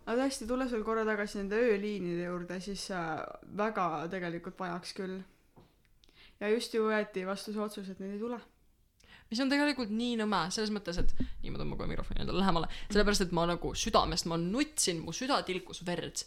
aga 0.04 0.22
tõesti, 0.22 0.46
tulles 0.50 0.72
veel 0.74 0.84
korra 0.86 1.04
tagasi 1.08 1.40
nende 1.40 1.58
ööliinide 1.58 2.28
juurde, 2.28 2.60
siis 2.62 2.86
väga 3.58 3.88
tegelikult 4.12 4.58
vajaks 4.60 4.96
küll. 4.98 5.20
ja 6.40 6.50
just 6.50 6.74
ju 6.74 6.88
võeti 6.88 7.26
vastu 7.26 7.54
see 7.54 7.62
otsus, 7.62 7.88
et 7.88 8.00
neid 8.02 8.16
ei 8.16 8.22
tule. 8.22 8.40
mis 9.30 9.40
on 9.40 9.52
tegelikult 9.52 9.92
nii 9.96 10.16
nõme 10.20 10.44
selles 10.52 10.72
mõttes 10.74 10.98
et 11.00 11.12
nii 11.42 11.52
ma 11.52 11.60
tõmban 11.60 11.78
kohe 11.80 11.92
mikrofoni 11.94 12.20
endale 12.20 12.42
lähemale 12.42 12.68
sellepärast 12.90 13.24
et 13.24 13.30
ma 13.32 13.46
nagu 13.48 13.70
südamest 13.74 14.26
ma 14.28 14.36
nutsin 14.36 15.00
mu 15.00 15.14
süda 15.16 15.38
tilkus 15.46 15.80
verd 15.86 16.26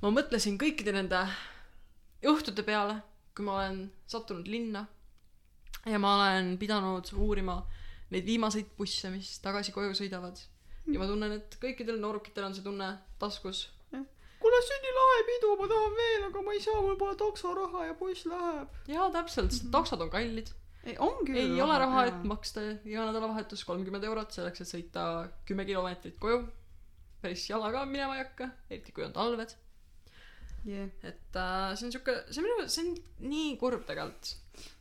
ma 0.00 0.08
mõtlesin 0.14 0.56
kõikide 0.60 0.94
nende 0.96 1.20
õhtute 2.30 2.62
peale 2.66 3.02
kui 3.34 3.46
ma 3.46 3.58
olen 3.58 3.78
sattunud 4.06 4.48
linna 4.48 4.84
ja 5.90 5.98
ma 5.98 6.14
olen 6.16 6.54
pidanud 6.58 7.10
uurima 7.18 7.58
neid 8.14 8.26
viimaseid 8.28 8.74
busse 8.78 9.10
mis 9.10 9.38
tagasi 9.42 9.74
koju 9.74 9.94
sõidavad. 9.98 10.38
Ja 10.92 11.00
ma 11.00 11.08
tunnen 11.08 11.32
et 11.34 11.56
kõikidel 11.60 11.98
noorukitel 12.00 12.46
on 12.46 12.54
see 12.54 12.64
tunne 12.64 12.90
taskus. 13.18 13.66
Kuule, 14.44 14.58
see 14.60 14.76
on 14.76 14.82
nii 14.84 14.92
lahe 14.98 15.20
pidu, 15.24 15.50
ma 15.56 15.66
tahan 15.70 15.94
veel, 15.96 16.24
aga 16.26 16.40
ma 16.44 16.52
ei 16.52 16.60
saa, 16.60 16.82
mul 16.84 16.98
pole 17.00 17.14
taksoraha 17.16 17.86
ja 17.88 17.94
buss 17.96 18.26
läheb. 18.28 18.74
jaa 18.92 19.06
täpselt 19.14 19.54
sest 19.54 19.70
taksod 19.72 20.04
on 20.04 20.12
kallid. 20.12 20.52
Ei, 20.84 20.98
on 21.00 21.22
küll. 21.24 21.40
ei 21.40 21.62
ole 21.64 21.78
raha 21.80 22.04
et 22.10 22.26
maksta 22.28 22.66
iga 22.84 23.06
nädalavahetus 23.08 23.64
kolmkümmend 23.64 24.04
eurot 24.04 24.36
selleks 24.36 24.60
et 24.60 24.68
sõita 24.68 25.06
kümme 25.48 25.64
kilomeetrit 25.64 26.20
koju. 26.20 26.42
Päris 27.24 27.48
jalaga 27.48 27.86
minema 27.88 28.18
ei 28.18 28.26
hakka 28.26 28.50
eriti 28.68 28.92
kui 28.92 29.06
on 29.08 29.16
talved 29.16 29.56
yeah.. 30.68 30.90
et 31.02 31.38
äh, 31.40 31.74
see 31.76 31.88
on 31.88 31.94
siuke 31.94 32.16
see 32.30 32.42
on 32.42 32.48
minu 32.48 32.68
see 32.68 32.86
on 32.86 33.30
nii 33.30 33.54
kurb 33.60 33.86
tegelikult 33.88 34.34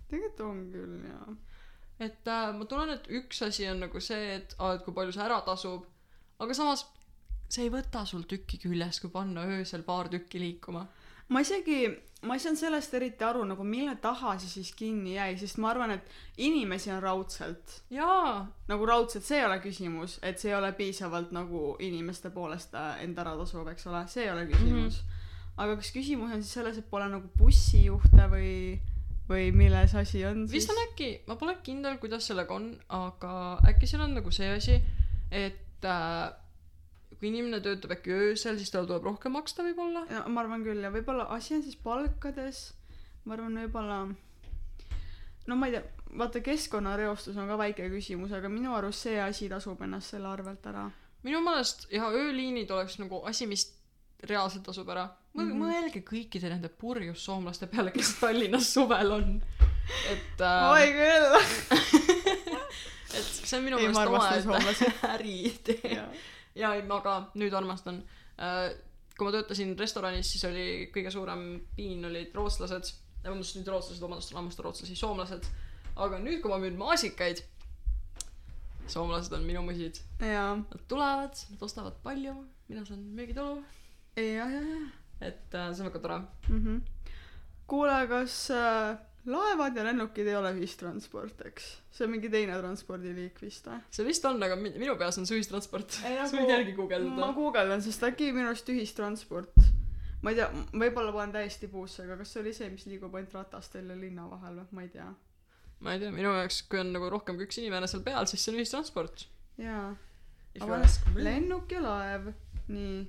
tegelikult 0.09 0.43
on 0.47 0.63
küll 0.73 0.97
jaa. 1.09 1.35
et 2.07 2.33
äh, 2.35 2.49
ma 2.57 2.67
tunnen 2.69 2.97
et 2.97 3.09
üks 3.21 3.43
asi 3.47 3.69
on 3.71 3.83
nagu 3.85 4.03
see 4.03 4.35
et 4.39 4.57
aa 4.59 4.75
et 4.77 4.85
kui 4.85 4.95
palju 4.95 5.15
see 5.15 5.25
ära 5.25 5.39
tasub 5.47 5.87
aga 6.43 6.57
samas 6.57 6.87
see 7.53 7.67
ei 7.67 7.73
võta 7.73 8.05
sul 8.09 8.25
tükki 8.29 8.61
küljest 8.65 9.03
kui 9.03 9.13
panna 9.13 9.45
öösel 9.57 9.85
paar 9.87 10.09
tükki 10.11 10.41
liikuma 10.41 10.87
ma 11.27 11.41
isegi, 11.41 11.87
ma 12.27 12.35
ei 12.35 12.41
saanud 12.43 12.59
sellest 12.59 12.93
eriti 12.97 13.25
aru 13.25 13.43
nagu 13.47 13.65
mille 13.67 13.95
taha 14.03 14.35
see 14.41 14.51
siis 14.51 14.71
kinni 14.77 15.15
jäi, 15.15 15.37
sest 15.39 15.59
ma 15.63 15.71
arvan, 15.71 15.95
et 15.95 16.43
inimesi 16.45 16.91
on 16.93 17.01
raudselt, 17.03 17.79
jaa 17.93 18.43
nagu 18.69 18.87
raudselt, 18.89 19.25
see 19.27 19.39
ei 19.39 19.47
ole 19.47 19.59
küsimus, 19.63 20.19
et 20.21 20.41
see 20.41 20.51
ei 20.51 20.57
ole 20.57 20.73
piisavalt 20.77 21.33
nagu 21.35 21.73
inimeste 21.83 22.31
poolest 22.33 22.75
äh, 22.79 23.03
end 23.05 23.19
ära 23.19 23.35
tasuv, 23.39 23.67
eks 23.73 23.87
ole, 23.91 24.05
see 24.11 24.27
ei 24.27 24.33
ole 24.33 24.47
küsimus 24.51 25.01
mm. 25.01 25.09
-hmm. 25.09 25.21
Aga 25.57 25.77
kas 25.79 25.91
küsimus 25.95 26.33
on 26.33 26.41
siis 26.41 26.55
selles, 26.57 26.79
et 26.79 26.89
pole 26.89 27.07
nagu 27.11 27.29
bussijuhte 27.37 28.27
või, 28.31 28.53
või 29.29 29.51
milles 29.55 29.95
asi 29.95 30.23
on 30.25 30.45
siis? 30.47 30.57
vist 30.57 30.73
on 30.73 30.81
äkki 30.87 31.11
ma 31.27 31.37
pole 31.39 31.57
kindel 31.65 31.99
kuidas 32.01 32.29
sellega 32.29 32.55
on 32.55 32.71
aga 32.89 33.33
äkki 33.69 33.89
seal 33.89 34.05
on 34.07 34.17
nagu 34.17 34.33
see 34.33 34.49
asi 34.53 34.79
et 35.33 35.85
äh, 35.85 36.33
kui 37.17 37.31
inimene 37.31 37.61
töötab 37.63 37.95
äkki 37.95 38.11
öösel, 38.11 38.57
siis 38.59 38.71
talle 38.73 38.89
tuleb 38.89 39.05
rohkem 39.07 39.33
maksta 39.37 39.65
võib-olla. 39.65 40.05
ja 40.11 40.23
ma 40.27 40.43
arvan 40.43 40.65
küll 40.65 40.83
ja 40.83 40.91
võib-olla 40.93 41.29
asi 41.31 41.55
on 41.57 41.63
siis 41.65 41.77
palkades. 41.79 42.73
Ma 43.23 43.37
arvan 43.37 43.55
võib-olla 43.61 43.99
no 45.47 45.55
ma 45.55 45.69
ei 45.69 45.77
tea 45.77 45.83
vaata 46.19 46.43
keskkonnareostus 46.45 47.37
on 47.39 47.47
ka 47.49 47.55
väike 47.57 47.87
küsimus 47.89 48.33
aga 48.35 48.51
minu 48.51 48.75
arust 48.77 49.07
see 49.07 49.15
asi 49.23 49.47
tasub 49.49 49.81
ennast 49.81 50.13
selle 50.13 50.29
arvelt 50.29 50.67
ära. 50.69 50.89
Minu 51.23 51.39
meelest 51.45 51.87
ja 51.91 52.09
ööliinid 52.11 52.71
oleks 52.75 52.99
nagu 52.99 53.21
asi, 53.29 53.47
mis 53.47 53.69
reaalselt 54.29 54.63
tasub 54.67 54.89
ära. 54.89 55.07
Mhm. 55.33 55.57
mõelge 55.57 56.03
kõikide 56.05 56.51
nende 56.51 56.69
purjus 56.69 57.23
soomlaste 57.25 57.67
peale, 57.67 57.91
kes 57.95 58.15
Tallinnas 58.21 58.69
suvel 58.73 59.11
on. 59.15 59.31
et 60.11 60.43
oi 60.43 60.83
äh,, 60.85 60.93
küll 60.93 62.43
et 63.17 63.29
see 63.33 63.57
on 63.57 63.65
minu 63.65 63.79
ei 63.79 63.89
meelest 63.89 64.47
omaette 64.49 64.91
äriidee. 65.09 65.95
ja 66.55 66.73
ei, 66.77 66.83
ma 66.87 66.99
ka 67.05 67.15
nüüd 67.39 67.53
armastan. 67.57 68.03
kui 69.17 69.27
ma 69.27 69.33
töötasin 69.33 69.75
restoranis, 69.77 70.31
siis 70.33 70.45
oli 70.49 70.67
kõige 70.93 71.11
suurem 71.13 71.43
piin 71.75 72.05
olid 72.09 72.33
rootslased, 72.33 72.93
vabandust, 73.25 73.57
nüüd 73.59 73.69
rootslased, 73.69 74.01
vabandust, 74.01 74.33
armastan 74.35 74.67
rootslasi, 74.69 74.97
soomlased. 74.97 75.49
aga 75.95 76.21
nüüd, 76.21 76.41
kui 76.41 76.53
ma 76.53 76.57
müün 76.61 76.77
maasikaid, 76.79 77.43
soomlased 78.89 79.33
on 79.33 79.45
minu 79.49 79.61
musid. 79.65 80.01
jaa 80.21 80.55
Nad 80.57 80.89
tulevad, 80.89 81.45
nad 81.53 81.69
ostavad 81.69 82.01
palju, 82.05 82.35
mina 82.69 82.85
saan 82.85 83.05
müügitulu, 83.17 83.61
jah 84.17 84.51
jah 84.51 84.51
jah. 84.51 84.91
Et 85.23 85.55
äh, 85.55 85.71
see 85.73 85.83
on 85.85 85.89
väga 85.91 85.99
tore. 86.03 86.19
mhm. 86.49 86.81
Kuule 87.67 87.95
kas 88.11 88.35
äh, 88.51 88.97
laevad 89.25 89.77
ja 89.79 89.85
lennukid 89.87 90.27
ei 90.27 90.35
ole 90.35 90.51
ühistransport 90.57 91.39
eks? 91.47 91.69
See 91.95 92.03
on 92.05 92.11
mingi 92.11 92.29
teine 92.33 92.57
transpordiliik 92.59 93.39
vist 93.41 93.69
või? 93.69 93.77
See 93.93 94.03
vist 94.05 94.25
on, 94.27 94.41
aga 94.43 94.57
mi- 94.59 94.73
minu 94.75 94.97
peas 94.99 95.17
on 95.21 95.25
see 95.29 95.39
ühistransport. 95.39 95.95
Sa 96.03 96.35
võid 96.35 96.51
järgi 96.51 96.73
ma 96.75 96.81
guugeldada. 96.81 97.31
guugeldan 97.37 97.81
sest 97.85 98.03
äkki 98.09 98.33
minu 98.35 98.49
arust 98.51 98.67
ühistransport. 98.73 99.55
Ma 100.23 100.31
ei 100.31 100.37
tea 100.39 100.49
võib-olla 100.71 101.11
panen 101.15 101.33
täiesti 101.35 101.67
puusse 101.71 102.03
aga 102.03 102.15
kas 102.21 102.29
see 102.35 102.43
oli 102.43 102.53
see 102.55 102.69
mis 102.71 102.85
liigub 102.87 103.15
ainult 103.15 103.33
ratastel 103.35 103.89
ja 103.91 103.95
linna 103.99 104.27
vahel 104.29 104.59
või? 104.61 104.67
Ma 104.71 104.81
ei 104.85 104.91
tea. 104.93 105.07
Ma 105.83 105.95
ei 105.95 105.99
tea, 106.03 106.11
minu 106.15 106.31
jaoks, 106.31 106.61
kui 106.71 106.79
on 106.79 106.93
nagu 106.95 107.09
rohkem 107.11 107.35
kui 107.39 107.47
üks 107.47 107.57
inimene 107.59 107.87
seal 107.91 108.03
peal, 108.05 108.27
siis 108.27 108.43
see 108.43 108.53
on 108.53 108.59
ühistransport. 108.61 109.25
jaa. 109.59 109.89
Lennuk 111.15 111.71
ja 111.71 111.81
laev. 111.83 112.29
Nii 112.71 113.07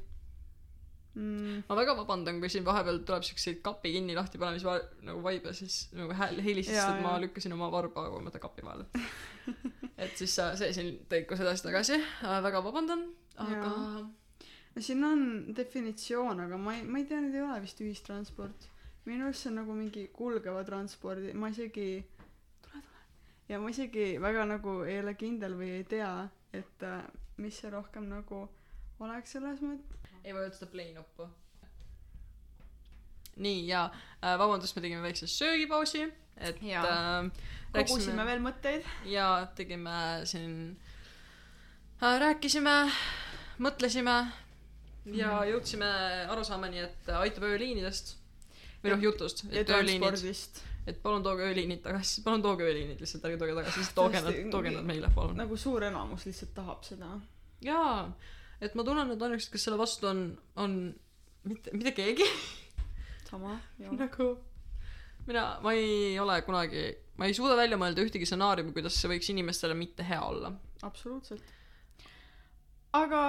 mm, 1.14 1.62
ma 1.68 1.76
väga 1.78 1.94
vabandan, 1.98 2.40
kui 2.42 2.50
siin 2.52 2.64
vahepeal 2.66 3.00
tuleb 3.06 3.26
siukseid 3.26 3.60
kapi 3.64 3.92
kinni 3.96 4.16
lahti 4.16 4.40
panemise 4.40 4.76
nagu 5.06 5.22
vaibe, 5.24 5.52
siis 5.56 5.88
nagu 5.96 6.14
hääl 6.16 6.40
helistasid, 6.44 6.80
Jaa, 6.80 6.96
et 6.96 7.04
ma 7.04 7.14
jaa. 7.14 7.22
lükkasin 7.26 7.56
oma 7.56 7.70
varba 7.72 8.08
kolmanda 8.10 8.42
kapi 8.42 8.66
vahele. 8.66 8.86
et 10.04 10.16
siis 10.18 10.36
äh, 10.42 10.52
see 10.60 10.72
siin 10.76 10.92
tõikus 11.10 11.42
edasi-tagasi, 11.44 12.00
väga 12.48 12.62
vabandan, 12.64 13.08
aga 13.44 13.72
no 14.74 14.82
siin 14.82 15.04
on 15.06 15.26
definitsioon 15.56 16.46
aga 16.46 16.58
ma 16.58 16.76
ei 16.78 16.86
ma 16.86 16.98
ei 16.98 17.08
tea 17.10 17.20
need 17.22 17.36
ei 17.38 17.44
ole 17.46 17.60
vist 17.64 17.82
ühistransport. 17.84 18.70
Minu 19.04 19.26
arust 19.28 19.44
see 19.44 19.50
on 19.52 19.60
nagu 19.60 19.74
mingi 19.76 20.06
kulgeva 20.16 20.62
transpordi 20.64 21.34
ma 21.36 21.50
isegi 21.52 21.88
tule 22.64 22.80
tule. 22.80 23.02
Ja 23.50 23.60
ma 23.60 23.68
isegi 23.70 24.14
väga 24.22 24.46
nagu 24.48 24.80
ei 24.88 25.02
ole 25.02 25.12
kindel 25.20 25.58
või 25.58 25.74
ei 25.76 25.84
tea 25.88 26.14
et 26.54 26.86
äh, 26.86 27.02
mis 27.42 27.58
see 27.60 27.70
rohkem 27.72 28.06
nagu 28.10 28.46
oleks 29.02 29.34
selles 29.34 29.60
mõttes 29.64 30.03
ei 30.24 30.34
vajuta 30.34 30.56
seda 30.58 30.70
play 30.72 30.92
nuppu. 30.96 31.28
nii 33.36 33.66
ja 33.66 33.84
äh, 33.90 34.36
vabandust, 34.38 34.76
me 34.76 34.82
tegime 34.82 35.02
väikse 35.02 35.26
söögipausi, 35.26 36.04
et 36.38 36.60
Jaa. 36.62 36.84
äh, 36.84 37.30
kogusime 37.74 38.26
veel 38.26 38.42
mõtteid 38.44 38.84
ja 39.10 39.46
tegime 39.58 39.96
siin 40.30 40.76
äh,, 42.02 42.18
rääkisime, 42.22 42.74
mõtlesime 43.58 44.14
ja 45.04 45.32
Mhm. 45.40 45.48
jõudsime 45.50 45.88
arusaamani, 46.32 46.78
et 46.78 47.08
aitab 47.18 47.42
ööliinidest 47.50 48.14
või 48.84 48.94
noh, 48.94 49.02
jutust, 49.02 49.44
ja 49.50 49.60
et 49.60 49.68
ööliinid, 49.68 50.62
et 50.86 51.02
palun 51.02 51.22
tooge 51.24 51.42
ööliinid 51.44 51.82
tagasi, 51.82 52.22
palun 52.24 52.42
tooge 52.44 52.64
ööliinid 52.64 53.00
lihtsalt, 53.00 53.24
ärge 53.28 53.38
tooge 53.42 53.54
tagasi, 53.58 53.78
lihtsalt 53.82 53.98
tooge 53.98 54.22
nad, 54.24 54.38
tooge 54.52 54.70
nad 54.70 54.84
meile, 54.88 55.10
palun. 55.14 55.36
nagu 55.36 55.56
suur 55.56 55.84
enamus 55.90 56.24
lihtsalt 56.28 56.54
tahab 56.54 56.84
seda 56.86 57.10
jaa, 57.64 58.12
et 58.60 58.74
ma 58.74 58.84
tunnen, 58.86 59.10
et 59.14 59.22
ainukesed, 59.26 59.52
kes 59.52 59.66
selle 59.68 59.78
vastu 59.80 60.08
on, 60.10 60.26
on 60.60 60.76
mitte, 61.48 61.72
mitte 61.76 61.94
keegi. 61.96 62.26
Sama 63.28 63.56
jah. 63.82 63.94
Nagu 63.98 64.28
mina, 65.26 65.46
ma 65.64 65.72
ei 65.72 66.18
ole 66.20 66.40
kunagi, 66.46 66.84
ma 67.18 67.28
ei 67.28 67.34
suuda 67.36 67.56
välja 67.58 67.78
mõelda 67.80 68.04
ühtegi 68.04 68.28
stsenaariumi, 68.28 68.74
kuidas 68.76 68.98
see 69.00 69.10
võiks 69.10 69.30
inimestele 69.32 69.76
mitte 69.78 70.06
hea 70.06 70.20
olla. 70.22 70.52
absoluutselt. 70.82 71.52
Aga 72.94 73.22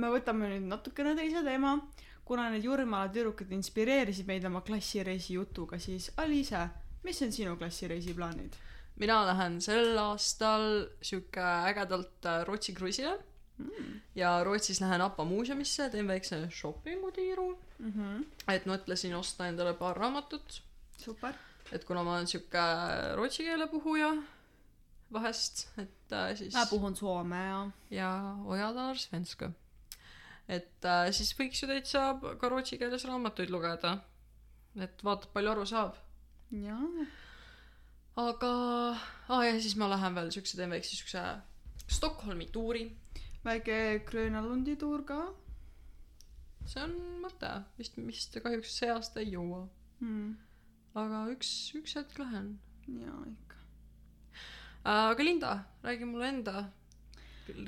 me 0.00 0.08
võtame 0.08 0.48
nüüd 0.54 0.70
natukene 0.70 1.12
teise 1.18 1.44
teema. 1.44 1.76
Kuna 2.24 2.46
need 2.48 2.64
Jurmala 2.64 3.10
tüdrukud 3.12 3.50
inspireerisid 3.52 4.24
meid 4.24 4.46
oma 4.48 4.62
klassireisi 4.64 5.34
jutuga 5.34 5.76
siis 5.76 6.06
Aliise 6.16 6.62
mis 7.04 7.20
on 7.22 7.32
sinu 7.32 7.56
klassireisi 7.60 8.14
plaanid? 8.16 8.56
Mina 9.00 9.20
lähen 9.26 9.58
sel 9.60 9.98
aastal 9.98 10.86
sihuke 11.02 11.42
ägedalt 11.42 12.26
äh, 12.30 12.44
Rootsi 12.46 12.74
kruiisile 12.74 13.16
mm. 13.58 14.00
ja 14.14 14.36
Rootsis 14.44 14.80
lähen 14.80 15.00
APA 15.00 15.24
muuseumisse, 15.24 15.88
teen 15.90 16.08
väikse 16.08 16.46
shopping'u 16.50 17.12
tiiru, 17.12 17.48
mm 17.78 17.92
-hmm. 17.92 18.24
et 18.54 18.66
mõtlesin 18.66 19.14
osta 19.14 19.48
endale 19.48 19.74
paar 19.74 19.96
raamatut, 19.96 20.62
super 20.98 21.34
et 21.72 21.84
kuna 21.84 22.02
ma 22.04 22.16
olen 22.16 22.26
sihuke 22.26 22.62
rootsi 23.16 23.44
keele 23.46 23.66
puhuja 23.66 24.10
vahest, 25.12 25.66
et 25.78 26.12
äh, 26.12 26.36
siis 26.36 26.54
ma 26.54 26.66
puhun 26.70 26.96
soome 26.96 27.42
ja 27.46 27.60
ja 27.90 28.10
Ojadaar 28.44 28.98
Svenska. 28.98 29.50
et 30.48 30.84
äh, 30.84 31.10
siis 31.10 31.34
võiks 31.38 31.62
ju 31.62 31.68
täitsa 31.68 32.06
ka 32.40 32.48
rootsi 32.48 32.78
keeles 32.78 33.04
raamatuid 33.04 33.50
lugeda. 33.50 33.98
et 34.80 35.04
vaatab, 35.04 35.32
palju 35.32 35.50
aru 35.50 35.66
saab. 35.66 35.96
jaa 36.50 37.06
aga 38.16 38.52
aa 39.28 39.44
ja 39.44 39.54
siis 39.60 39.76
ma 39.76 39.88
lähen 39.90 40.14
veel 40.14 40.30
siukse, 40.30 40.56
teen 40.56 40.70
väikse 40.70 40.96
siukse 40.96 41.24
Stockholmi 41.90 42.46
tuuri. 42.52 42.84
Väike 43.44 43.78
Grönalundi 44.08 44.76
tuur 44.80 45.04
ka 45.06 45.20
see 46.68 46.82
on 46.84 46.94
mõte, 47.24 47.50
vist, 47.78 47.96
vist 48.06 48.38
kahjuks 48.44 48.78
see 48.78 48.92
aasta 48.92 49.20
ei 49.20 49.34
jõua. 49.34 49.64
mm. 50.00 50.30
aga 51.00 51.24
üks, 51.34 51.50
üks 51.78 51.96
hetk 51.98 52.18
lähen. 52.22 52.54
jaa 52.88 53.20
ikka 53.28 53.60
aga 54.84 55.24
Linda, 55.24 55.58
räägi 55.84 56.08
mulle 56.08 56.28
enda 56.28 56.64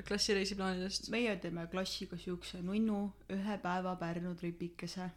klassireisiplaanidest. 0.09 1.11
meie 1.13 1.37
teeme 1.41 1.67
klassiga 1.73 2.19
siukse 2.19 2.63
nunnu 2.65 3.01
ühe 3.33 3.59
päeva 3.63 3.97
Pärnu 4.01 4.35
tripikese 4.35 5.11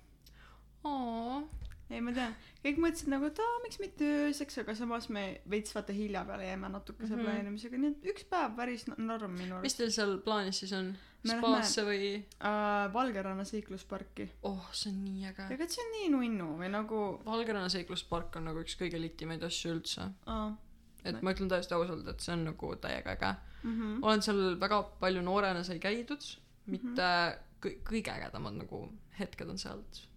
aa, 0.84 1.41
ei 1.89 2.02
ma 2.06 2.12
tean 2.13 2.34
kõik 2.63 2.78
mõtlesid 2.84 3.08
nagu 3.13 3.25
et 3.25 3.39
aa 3.41 3.60
miks 3.63 3.80
mitte 3.82 4.06
ööseks 4.28 4.58
aga 4.62 4.75
samas 4.78 5.10
me 5.10 5.23
veits 5.49 5.73
vaata 5.75 5.93
hilja 5.95 6.23
peale 6.28 6.45
jääme 6.49 6.69
natukese 6.69 7.08
Mhm. 7.08 7.13
mm 7.13 7.19
-hmm. 7.19 7.30
planeerimisega 7.30 7.78
nii 7.78 7.91
et 7.91 8.10
üks 8.13 8.25
päev 8.30 8.56
päris 8.56 8.88
norm 8.97 9.32
minu 9.38 9.56
mis 9.62 9.73
arust 9.73 9.78
teil 9.78 9.91
seal 9.91 10.17
plaanis 10.25 10.60
siis 10.60 10.73
on? 10.73 10.95
Spaasse 11.28 11.84
või? 11.84 12.23
äh, 12.49 12.93
Valgeranna 12.93 13.43
seiklusparki 13.43 14.30
oh, 14.43 14.69
see 14.71 14.91
on 14.91 15.04
nii 15.06 15.25
äge. 15.32 15.47
ega 15.54 15.67
see 15.67 15.84
on 15.86 15.91
nii 15.97 16.10
nunnu 16.15 16.47
või 16.62 16.69
nagu 16.71 16.99
Valgeranna 17.25 17.69
seikluspark 17.69 18.36
on 18.36 18.45
nagu 18.45 18.60
üks 18.63 18.78
kõige 18.80 19.02
litimaid 19.02 19.43
asju 19.43 19.73
üldse. 19.75 20.10
aa 20.25 20.56
et 21.04 21.21
ma 21.21 21.32
ütlen 21.32 21.49
täiesti 21.49 21.73
ausalt, 21.73 22.08
et 22.08 22.19
see 22.19 22.34
on 22.34 22.43
nagu 22.45 22.75
täiega 22.75 23.12
äge. 23.17 23.36
mhm 23.63 24.04
olen 24.04 24.21
seal 24.21 24.56
väga 24.60 24.84
palju 24.99 25.21
noorena 25.21 25.63
sai 25.63 25.80
käidud, 25.80 26.23
mitte 26.67 27.02
kõ- 27.65 27.78
kõige 27.91 28.12
ägedamad 28.15 28.54
nagu 28.54 28.89
hetked 29.19 29.49
on 29.49 29.58
sealt, 29.58 30.08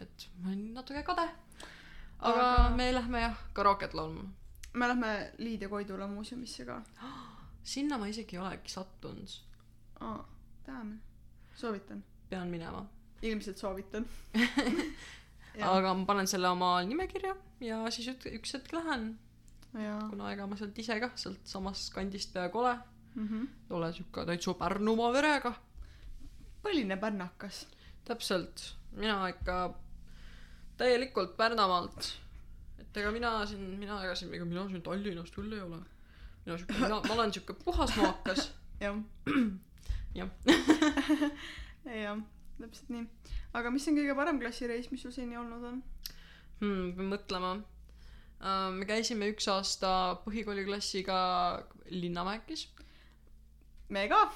et 0.00 0.28
ma 0.42 0.48
olen 0.48 0.74
natuke 0.74 1.02
kade. 1.02 1.28
aga 2.20 2.70
me 2.76 2.92
lähme 2.92 3.20
jah 3.20 3.36
karaoket 3.52 3.94
laulma. 3.94 4.24
me 4.74 4.88
lähme 4.88 5.32
Liidia 5.38 5.68
Koidula 5.68 6.06
muuseumisse 6.06 6.64
ka. 6.64 6.82
Sinna 7.62 7.98
ma 7.98 8.06
isegi 8.06 8.36
ei 8.36 8.42
olegi 8.42 8.68
sattunud, 8.72 9.28
aa 10.00 10.24
tahame 10.66 10.96
soovitan. 11.54 12.04
Pean 12.30 12.48
minema. 12.48 12.86
ilmselt 13.22 13.56
soovitan. 13.58 14.06
Aga 15.74 15.94
ma 15.94 16.04
panen 16.06 16.26
selle 16.30 16.48
oma 16.48 16.82
nimekirja 16.86 17.34
ja 17.60 17.78
siis 17.90 18.08
üt- 18.12 18.28
üks 18.36 18.52
hetk 18.54 18.72
lähen, 18.76 19.08
kuna 19.72 20.28
ega 20.32 20.46
ma 20.46 20.56
sealt 20.56 20.76
ise 20.78 21.00
kah 21.00 21.10
sealt 21.18 21.40
samast 21.50 21.90
kandist 21.94 22.32
peaaegu 22.32 22.60
ole, 22.62 22.76
mhm. 23.14 23.48
Ei 23.70 23.74
ole 23.76 23.88
siuke 23.92 24.24
täitsa 24.28 24.54
Pärnumaa 24.54 25.12
verega. 25.12 25.52
põline 26.62 26.96
pärnakas 27.00 27.66
täpselt, 28.08 28.64
mina 28.96 29.20
ikka 29.32 29.58
täielikult 30.80 31.36
Pärnamaalt. 31.36 32.14
et 32.78 32.96
ega 32.96 33.12
mina 33.12 33.34
siin, 33.46 33.62
mina 33.80 34.00
ega 34.04 34.14
siin, 34.18 34.34
ega 34.34 34.44
mina 34.48 34.66
siin 34.68 34.82
Tallinnast 34.82 35.34
küll 35.34 35.52
ei 35.52 35.60
ole. 35.64 35.82
mina 36.46 36.58
siuke, 36.58 36.78
mina, 36.80 37.00
ma 37.06 37.14
olen 37.14 37.32
siuke 37.34 37.56
puhas 37.64 37.96
maakas. 37.96 38.50
jah 38.84 38.96
jah, 40.14 40.30
jah 42.04 42.18
täpselt 42.58 42.90
nii 42.90 43.06
aga 43.56 43.72
mis 43.72 43.86
on 43.88 43.98
kõige 43.98 44.14
parem 44.18 44.38
klassireis 44.42 44.90
mis 44.92 45.02
sul 45.04 45.14
seni 45.14 45.38
olnud 45.38 45.66
on 45.70 45.80
hmm, 46.60 46.94
pean 46.96 47.10
mõtlema. 47.12 47.52
me 48.74 48.88
käisime 48.88 49.30
üks 49.32 49.48
aasta 49.52 49.90
põhikooliklassiga 50.24 51.18
Linnamäekis. 51.94 52.68
me 53.88 54.06
ka 54.10 54.26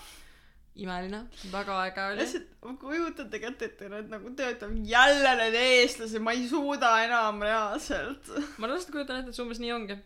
imeline, 0.75 1.27
väga 1.53 1.79
äge 1.87 2.05
oli. 2.07 2.19
lihtsalt 2.23 2.53
ma 2.65 2.75
kujutan 2.81 3.29
tegelikult 3.33 3.65
ette, 3.67 3.89
et 3.99 4.11
nagu 4.13 4.31
töötab 4.37 4.73
jälle 4.89 5.33
need 5.41 5.57
eestlased, 5.61 6.23
ma 6.25 6.33
ei 6.33 6.47
suuda 6.49 6.93
enam 7.05 7.43
reaalselt 7.45 8.31
ma 8.57 8.71
lihtsalt 8.71 8.95
kujutan 8.95 9.21
ette, 9.21 9.33
et 9.33 9.37
see 9.37 9.45
umbes 9.45 9.61
nii 9.61 9.73
ongi. 9.75 9.99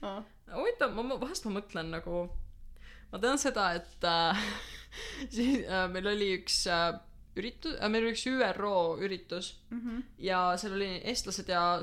ah.. 0.00 0.22
huvitav, 0.54 0.94
ma, 0.96 1.18
vahest 1.20 1.44
ma 1.48 1.58
mõtlen 1.58 1.92
nagu, 1.92 2.22
ma 3.12 3.20
tean 3.20 3.40
seda, 3.42 3.66
et 3.76 4.08
äh, 4.08 4.40
siis 5.34 5.66
äh, 5.66 5.84
meil 5.92 6.08
oli 6.14 6.30
üks 6.38 6.62
äh, 6.72 6.94
üritus 7.36 7.76
äh,, 7.76 7.90
meil 7.92 8.06
oli 8.06 8.14
üks 8.16 8.24
ÜRO 8.30 8.74
üritus 9.04 9.58
Mm 9.70 9.80
-hmm. 9.80 10.02
ja 10.18 10.38
seal 10.56 10.78
oli 10.78 10.88
eestlased 11.04 11.48
ja 11.48 11.80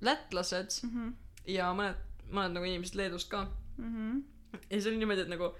lätlased 0.00 0.80
Mm 0.82 0.94
-hmm. 0.94 1.12
ja 1.46 1.68
mõned, 1.76 2.00
mõned 2.30 2.56
nagu 2.56 2.64
inimesed 2.64 2.96
Leedust 2.96 3.28
ka. 3.28 3.44
Mm 3.76 3.92
-hmm. 3.92 4.22
ja 4.70 4.80
see 4.80 4.90
oli 4.90 4.98
niimoodi, 4.98 5.20
et 5.20 5.28
nagu, 5.28 5.52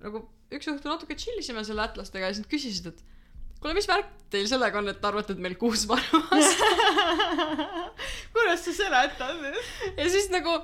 nagu 0.00 0.28
üks 0.56 0.70
õhtu 0.72 0.90
natuke 0.90 1.16
tšillisime 1.18 1.64
seal 1.66 1.78
lätlastega 1.80 2.28
ja 2.28 2.34
siis 2.34 2.44
nad 2.44 2.50
küsisid, 2.52 2.90
et 2.90 2.98
kuule, 3.60 3.76
mis 3.76 3.88
värk 3.88 4.08
teil 4.32 4.48
sellega 4.50 4.80
on, 4.80 4.88
et 4.90 5.00
te 5.00 5.08
arvate, 5.08 5.34
et 5.36 5.42
meil 5.42 5.56
kuus 5.60 5.86
varvast 5.90 6.60
kuidas 8.34 8.64
sa 8.64 8.72
seletad 8.74 9.40
nüüd? 9.42 9.64
ja 9.96 10.06
siis 10.10 10.28
nagu, 10.32 10.58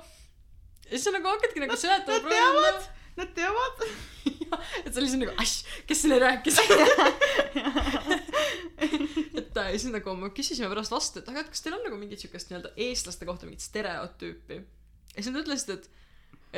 ja 0.86 0.92
siis 0.94 1.06
sa 1.06 1.14
nagu 1.14 1.26
hakkadki 1.34 1.62
nagu 1.62 1.76
seletama. 1.78 2.18
Nad 2.18 2.30
teavad, 2.32 2.80
nad 3.20 3.30
teavad. 3.36 3.76
et 4.84 4.96
oli 4.96 5.08
siis 5.10 5.20
nagu, 5.20 5.32
ass, 5.42 5.64
kes 5.88 6.02
selle 6.04 6.18
rääkis 6.22 6.56
et 9.56 9.56
äh, 9.60 9.70
siis 9.76 9.90
nagu 9.92 10.14
me 10.18 10.30
küsisime 10.36 10.68
pärast 10.72 10.92
vastu, 10.94 11.20
et 11.20 11.28
aga 11.32 11.42
et 11.42 11.50
kas 11.52 11.64
teil 11.64 11.76
on 11.78 11.84
nagu 11.86 11.96
mingit 12.00 12.22
siukest 12.22 12.50
nii-öelda 12.50 12.74
eestlaste 12.86 13.28
kohta 13.28 13.48
mingit 13.48 13.64
stereotüüpi. 13.64 14.56
ja 15.14 15.20
siis 15.20 15.32
nad 15.32 15.42
ütlesid, 15.42 15.70
et, 15.76 15.84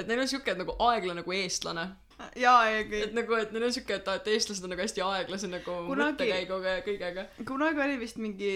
et 0.03 0.11
neil 0.11 0.23
on 0.25 0.31
siuke 0.31 0.55
nagu 0.59 0.77
aeglane 0.91 1.23
nagu 1.23 1.37
eestlane. 1.37 1.85
jaa, 2.39 2.63
ja 2.67 2.79
et 2.83 2.89
kõik. 2.91 3.13
nagu, 3.17 3.37
et 3.39 3.53
neil 3.55 3.67
on 3.69 3.75
siuke, 3.75 3.99
et, 4.01 4.09
et 4.11 4.31
eestlased 4.33 4.65
on 4.67 4.73
nagu 4.73 4.83
hästi 4.83 5.03
aeglase 5.05 5.51
nagu 5.51 5.75
Kunagi- 5.87 6.15
mõttekäiguga 6.17 6.73
ja 6.79 6.85
kõigega. 6.87 7.25
kunagi 7.47 7.83
oli 7.85 7.99
vist 8.01 8.19
mingi 8.23 8.53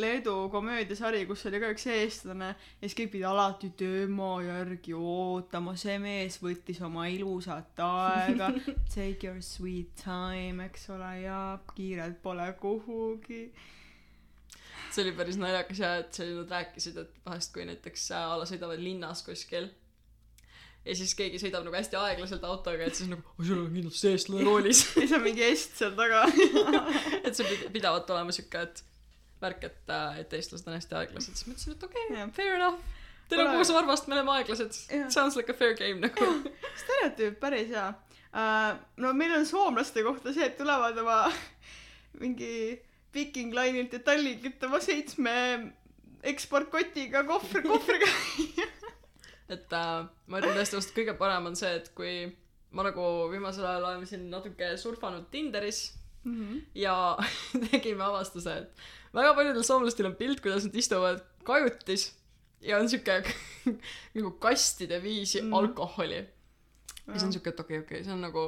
Leedu 0.00 0.36
komöödiasari, 0.52 1.24
kus 1.28 1.44
oli 1.50 1.60
ka 1.62 1.72
üks 1.74 1.86
eestlane 1.92 2.52
ja 2.54 2.86
siis 2.86 2.96
kõik 2.98 3.12
pidid 3.16 3.28
alati 3.28 3.72
tema 3.76 4.30
järgi 4.46 4.96
ootama, 4.96 5.76
see 5.76 5.98
mees 6.02 6.38
võttis 6.42 6.80
oma 6.84 7.06
ilusat 7.12 7.84
aega, 7.84 8.52
take 8.94 9.28
your 9.28 9.42
sweet 9.44 9.92
time, 10.00 10.64
eks 10.70 10.88
ole, 10.94 11.12
ja 11.26 11.42
kiirelt 11.76 12.22
pole 12.24 12.48
kuhugi. 12.60 13.44
see 14.92 15.04
oli 15.04 15.12
päris 15.16 15.38
naljakas 15.40 15.78
ja 15.84 15.94
et 16.00 16.16
see 16.16 16.32
nad 16.32 16.50
rääkisid, 16.56 16.96
et 17.00 17.22
vahest 17.28 17.52
kui 17.52 17.68
näiteks 17.68 18.10
a 18.16 18.24
la 18.40 18.48
sõidavad 18.48 18.80
linnas 18.80 19.24
kuskil 19.24 19.70
ja 20.84 20.96
siis 20.98 21.14
keegi 21.18 21.40
sõidab 21.42 21.66
nagu 21.66 21.76
hästi 21.76 21.98
aeglaselt 21.98 22.44
autoga, 22.46 22.86
et 22.86 22.98
siis 22.98 23.10
nagu, 23.10 23.22
oi 23.38 23.48
sul 23.48 23.60
on 23.64 23.68
kindlasti 23.74 24.10
eestlane 24.10 24.46
roolis. 24.46 24.84
ja 24.96 25.04
siis 25.04 25.14
on 25.18 25.22
mingi 25.26 25.44
est 25.46 25.76
seal 25.78 25.94
taga. 25.98 26.24
et 27.26 27.36
see 27.38 27.60
pidavat 27.74 28.10
olema 28.14 28.34
siuke, 28.34 28.66
et 28.66 28.82
värk, 29.42 29.68
et, 29.68 29.94
et 30.22 30.34
eestlased 30.38 30.68
on 30.70 30.76
hästi 30.78 30.98
aeglased, 31.00 31.38
siis 31.38 31.48
ma 31.48 31.56
ütlesin, 31.56 31.76
et 31.76 31.86
okei 31.88 32.08
okay,, 32.10 32.28
fair 32.36 32.56
enough. 32.58 32.98
Teil 33.32 33.46
on 33.46 33.54
kuus 33.56 33.70
varvast, 33.72 34.08
me 34.10 34.18
oleme 34.18 34.34
aeglased 34.36 34.76
Jah.. 34.90 35.10
Sounds 35.10 35.38
like 35.38 35.52
a 35.52 35.56
fair 35.56 35.76
game 35.78 36.02
nagu. 36.02 36.26
stereotüüp 36.82 37.38
päris 37.40 37.70
hea 37.72 37.86
uh,. 37.88 38.74
no 39.00 39.12
meil 39.16 39.32
on 39.38 39.46
soomlaste 39.48 40.04
kohta 40.04 40.34
see, 40.34 40.44
et 40.50 40.58
tulevad 40.58 40.98
oma 41.00 41.24
mingi 42.22 42.80
Viking 43.14 43.54
Line'ilt 43.56 43.92
ja 43.92 44.02
Tallinkilt 44.04 44.62
oma 44.68 44.80
seitsme 44.80 45.34
eksportkotiga 46.22 47.24
kohvri, 47.28 47.64
kohvriga. 47.66 48.08
Et 49.54 49.74
äh, 49.76 50.06
ma 50.26 50.40
ütlen 50.40 50.56
tõesti 50.58 50.78
ausalt, 50.78 50.94
kõige 50.96 51.16
parem 51.18 51.50
on 51.50 51.58
see, 51.58 51.72
et 51.80 51.90
kui 51.96 52.14
ma 52.72 52.86
nagu 52.86 53.08
viimasel 53.32 53.66
ajal 53.68 53.90
olen 53.90 54.06
siin 54.08 54.30
natuke 54.32 54.72
surfanud 54.80 55.28
Tinderis 55.32 55.84
ja 56.74 56.94
tegime 57.70 58.04
avastuse, 58.06 58.54
et 58.62 59.14
väga 59.14 59.34
paljudel 59.36 59.64
soomlastel 59.66 60.08
on 60.08 60.16
pilt, 60.18 60.40
kuidas 60.44 60.66
nad 60.68 60.76
istuvad 60.78 61.22
kajutis 61.46 62.12
ja 62.62 62.78
on 62.78 62.88
siuke 62.88 63.22
nagu 64.16 64.30
kastide 64.42 65.02
viisi 65.02 65.42
mm. 65.42 65.54
alkoholi. 65.54 66.16
ja 66.16 67.12
siis 67.12 67.24
on 67.24 67.32
siuke, 67.32 67.50
et 67.50 67.60
okei 67.60 67.78
okay,, 67.78 67.84
okei 67.84 67.98
okay,, 67.98 68.04
see 68.04 68.14
on 68.14 68.22
nagu, 68.22 68.46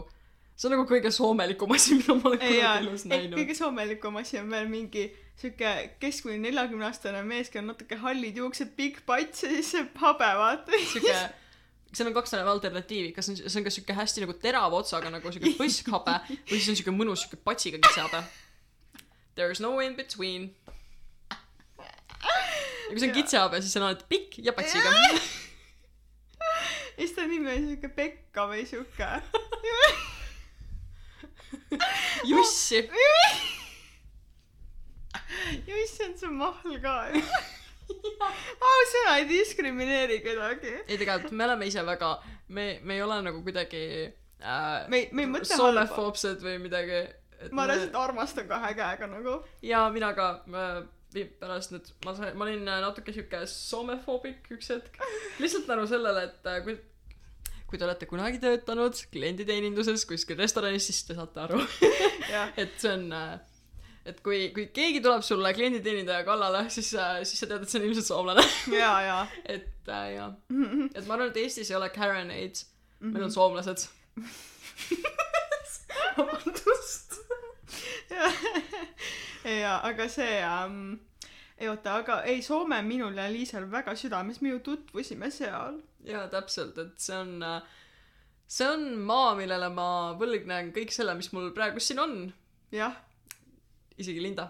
see 0.55 0.71
on 0.71 0.77
nagu 0.77 0.87
kõige 0.88 1.11
soomelikum 1.11 1.75
asi, 1.75 1.99
mida 1.99 2.14
ma 2.14 2.31
olen 2.31 2.43
kunagi, 2.45 2.87
elus 2.87 3.07
näinud. 3.11 3.38
kõige 3.38 3.59
soomelikum 3.59 4.23
asi 4.23 4.38
on 4.38 4.51
veel 4.51 4.71
mingi 4.71 5.09
siuke 5.40 5.70
keskmine 6.01 6.38
neljakümne 6.47 6.87
aastane 6.88 7.23
mees, 7.27 7.51
kellel 7.51 7.68
on 7.68 7.73
natuke 7.75 7.97
hallid 8.01 8.35
juuksed, 8.38 8.70
pikk 8.79 8.97
pats 9.09 9.44
ja 9.44 9.51
siis 9.51 9.68
see 9.75 9.83
habe, 10.01 10.29
vaata. 10.38 10.70
siuke, 10.92 11.16
seal 11.94 12.11
on 12.11 12.16
kaks 12.16 12.35
alternatiivi, 12.38 13.12
kas 13.16 13.27
on, 13.33 13.37
see 13.38 13.61
on 13.61 13.66
kas 13.66 13.75
siuke 13.79 13.92
hästi 13.97 14.18
nagu 14.25 14.35
terava 14.42 14.75
otsaga 14.81 15.09
nagu 15.14 15.27
siuke 15.35 15.51
põskhabe 15.59 16.14
või 16.31 16.59
siis 16.59 16.70
on 16.73 16.79
siuke 16.81 16.92
mõnus 16.94 17.18
siuke 17.25 17.38
patsiga 17.44 17.77
kitsehabe. 17.83 18.20
There 19.35 19.51
is 19.51 19.61
no 19.61 19.70
in 19.83 19.97
between. 19.99 20.42
ja 21.31 21.37
kui 22.90 23.01
see 23.01 23.09
on 23.09 23.16
kitsehabe, 23.16 23.57
siis 23.62 23.73
see 23.75 23.83
on 23.83 23.88
alati 23.88 24.07
pikk 24.11 24.31
ja 24.47 24.53
patsiga. 24.57 24.88
ja 26.94 27.01
siis 27.01 27.12
ta 27.16 27.20
nimi 27.31 27.49
on 27.51 27.62
siuke 27.73 27.88
Pekka 27.99 28.42
või 28.51 28.62
siuke. 28.70 29.09
Jussi. 32.31 32.79
issand, 35.85 36.18
see 36.20 36.29
on 36.29 36.38
mahl 36.40 36.79
ka 36.83 36.94
ausõna 38.73 39.16
ei 39.20 39.27
diskrimineeri 39.29 40.20
kedagi. 40.25 40.73
ei 40.87 40.99
tegelikult 41.01 41.35
me 41.37 41.44
oleme 41.49 41.68
ise 41.70 41.85
väga, 41.87 42.14
me, 42.49 42.66
me 42.83 42.99
ei 42.99 43.03
ole 43.05 43.20
nagu 43.27 43.42
kuidagi 43.44 43.83
äh, 44.09 44.88
me 44.88 45.03
ei, 45.05 45.09
me 45.12 45.27
ei 45.27 45.31
mõtle 45.37 45.59
halba. 45.59 45.85
soomefoobsed 45.87 46.44
või 46.44 46.59
midagi. 46.64 47.05
ma 47.53 47.66
reaalselt 47.68 47.99
armastan 48.01 48.49
kahe 48.49 48.73
käega 48.79 49.11
nagu. 49.11 49.40
ja 49.62 49.85
mina 49.92 50.12
ka 50.16 50.29
vi- 51.14 51.29
pärast 51.40 51.75
nüüd 51.75 51.92
ma 52.07 52.14
sain 52.16 52.37
ma 52.38 52.49
olin 52.49 52.66
äh, 52.68 52.81
natuke 52.85 53.14
siuke 53.14 53.44
soomefoobik 53.51 54.51
üks 54.57 54.73
hetk 54.75 54.99
lihtsalt 55.42 55.68
tänu 55.68 55.87
sellele 55.90 56.27
et 56.31 56.51
äh, 56.51 56.61
kui 56.64 56.79
kui 57.68 57.79
te 57.81 57.87
olete 57.87 58.07
kunagi 58.07 58.40
töötanud 58.42 58.99
klienditeeninduses 59.12 60.05
kuskil 60.09 60.38
restoranis 60.40 60.88
siis 60.90 61.03
te 61.09 61.16
saate 61.18 61.44
aru 61.47 61.61
et 62.62 62.75
see 62.81 62.92
on 62.92 63.07
äh, 63.12 63.38
et 64.05 64.19
kui 64.25 64.51
kui 64.57 64.67
keegi 64.77 65.01
tuleb 65.05 65.23
sulle 65.25 65.53
klienditeenindaja 65.57 66.25
kallale 66.27 66.67
siis 66.71 66.90
äh, 66.95 67.23
siis 67.25 67.40
sa 67.40 67.47
tead 67.51 67.62
et 67.64 67.69
see 67.73 67.81
on 67.81 67.87
ilmselt 67.88 68.07
soomlane. 68.11 68.45
Ja, 68.73 68.93
ja. 69.05 69.19
et 69.45 69.88
äh, 69.88 70.14
jah. 70.19 70.33
Et 70.95 71.07
ma 71.07 71.14
arvan 71.17 71.31
et 71.33 71.37
Eestis 71.45 71.71
ei 71.71 71.77
ole 71.81 71.88
Kareneid 71.95 72.57
meil 73.01 73.21
Mhm. 73.21 73.25
on 73.25 73.31
soomlased. 73.33 73.88
Vabandust. 76.17 77.14
Ja, 79.45 79.75
aga 79.85 80.07
see 80.09 80.38
ähm,, 80.40 80.95
ei 81.61 81.69
oota, 81.69 81.99
aga 82.01 82.14
ei, 82.25 82.38
Soome 82.43 82.79
minul 82.87 83.17
ja 83.21 83.27
Liisal 83.29 83.67
väga 83.71 83.93
südames, 83.99 84.38
me 84.40 84.55
ju 84.55 84.61
tutvusime 84.64 85.29
seal. 85.31 85.83
jaa 86.05 86.27
täpselt 86.33 86.79
et 86.81 86.95
see 87.01 87.17
on 87.17 87.43
äh, 87.45 87.61
see 88.49 88.64
on 88.69 88.87
maa 89.05 89.35
millele 89.37 89.69
ma 89.73 89.87
võlgnen 90.21 90.71
kõik 90.77 90.93
selle 90.97 91.12
mis 91.19 91.29
mul 91.37 91.51
praegu 91.57 91.81
siin 91.81 92.01
on. 92.01 92.17
Jah, 92.73 92.97
isegi 93.99 94.23
Linda 94.23 94.49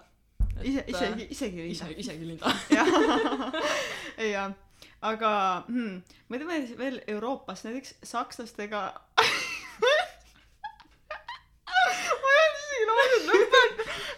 ise, 0.62 0.84
isegi, 0.86 1.26
isegi 1.30 1.66
ise 1.70 1.88
Liisa. 1.88 1.88
isegi 1.96 2.28
Linda 2.28 2.52
jah, 4.34 4.54
aga 5.04 5.32
hmm, 5.68 6.02
ma 6.28 6.36
ei 6.36 6.40
tea 6.42 6.78
veel 6.78 7.00
Euroopas 7.16 7.64
näiteks 7.66 7.96
sakslastega 8.06 8.82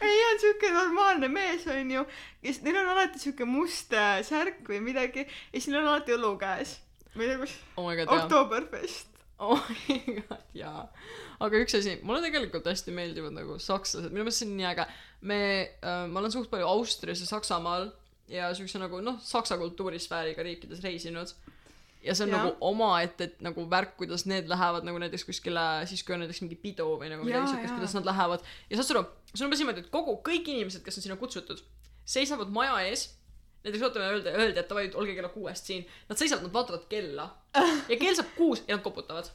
ma 0.01 0.07
ei 0.07 0.21
isegi 0.21 0.27
olnud 0.29 0.41
siuke 0.45 0.71
normaalne 0.75 1.29
mees 1.33 1.67
onju, 1.73 2.05
kes, 2.45 2.62
neil 2.67 2.81
on 2.83 2.93
alati 2.95 3.23
siuke 3.23 3.49
must 3.49 3.95
äh, 3.97 4.21
särk 4.27 4.62
või 4.69 4.81
midagi 4.85 5.25
ja 5.27 5.29
siis 5.57 5.71
neil 5.73 5.83
on 5.83 5.93
alati 5.95 6.17
õlu 6.17 6.37
käes. 6.41 6.79
ma 7.15 7.25
ei 7.25 7.33
tea, 7.33 7.43
kus, 7.43 7.59
oh 7.81 7.91
Oktoberfest. 8.19 9.15
oh 9.44 9.61
my 9.88 9.99
god 10.20 10.57
jaa. 10.57 10.87
Aga 11.44 11.61
üks 11.61 11.77
asi 11.77 11.99
mulle 12.07 12.22
tegelikult 12.25 12.66
hästi 12.70 12.94
meeldivad 12.96 13.35
nagu 13.37 13.59
sakslased. 13.61 14.12
Minu 14.12 14.25
meelest 14.25 14.42
see 14.42 14.49
on 14.49 14.57
nii 14.57 14.68
äge. 14.70 14.87
Me 15.29 15.40
äh, 15.83 16.07
ma 16.09 16.22
olen 16.22 16.33
suht 16.33 16.49
palju 16.53 16.68
Austrias 16.68 17.20
ja 17.20 17.29
Saksamaal 17.29 17.90
ja 18.33 18.49
siukse 18.57 18.81
nagu 18.83 19.03
noh 19.05 19.20
saksa 19.22 19.59
kultuurisfääriga 19.61 20.46
riikides 20.46 20.83
reisinud. 20.85 21.35
Ja 22.07 22.14
see 22.14 22.27
on 22.27 22.33
ja. 22.33 22.38
nagu 22.38 22.55
omaette 22.64 23.29
et 23.29 23.40
nagu 23.44 23.64
värk 23.70 23.96
kuidas 24.01 24.27
need 24.31 24.49
lähevad 24.49 24.87
nagu 24.87 24.99
näiteks 25.03 25.27
kuskile 25.27 25.66
siis 25.90 26.05
kui 26.07 26.14
on 26.14 26.22
näiteks 26.22 26.42
mingi 26.44 26.59
pidu 26.61 26.87
või 27.01 27.11
nagu 27.11 27.27
midagi 27.27 27.53
siukest 27.53 27.77
kuidas 27.77 27.96
nad 27.99 28.09
lähevad. 28.09 28.46
Ja 28.70 28.79
saad 28.79 28.88
sa 28.88 28.96
aru 28.96 29.07
see 29.33 29.42
on 29.42 29.51
umbes 29.51 29.62
niimoodi 29.62 29.85
et 29.85 29.92
kogu 29.92 30.16
kõik 30.29 30.49
inimesed 30.53 30.85
kes 30.87 31.01
on 31.01 31.07
sinna 31.07 31.18
kutsutud 31.20 31.64
seisavad 32.07 32.53
maja 32.55 32.79
ees 32.87 33.09
näiteks 33.66 33.85
ootame 33.88 34.11
öelda 34.12 34.35
öeldi 34.38 34.62
et 34.62 34.70
davai 34.70 34.87
olge 34.94 35.14
kella 35.16 35.29
kuuest 35.35 35.68
siin. 35.68 35.87
Nad 36.09 36.20
seisavad 36.20 36.46
nad 36.46 36.55
vaatavad 36.55 36.87
kella. 36.90 37.29
Ja 37.90 37.98
kell 37.98 38.14
saab 38.14 38.33
kuus 38.37 38.62
ja 38.68 38.76
nad 38.76 38.85
koputavad. 38.85 39.29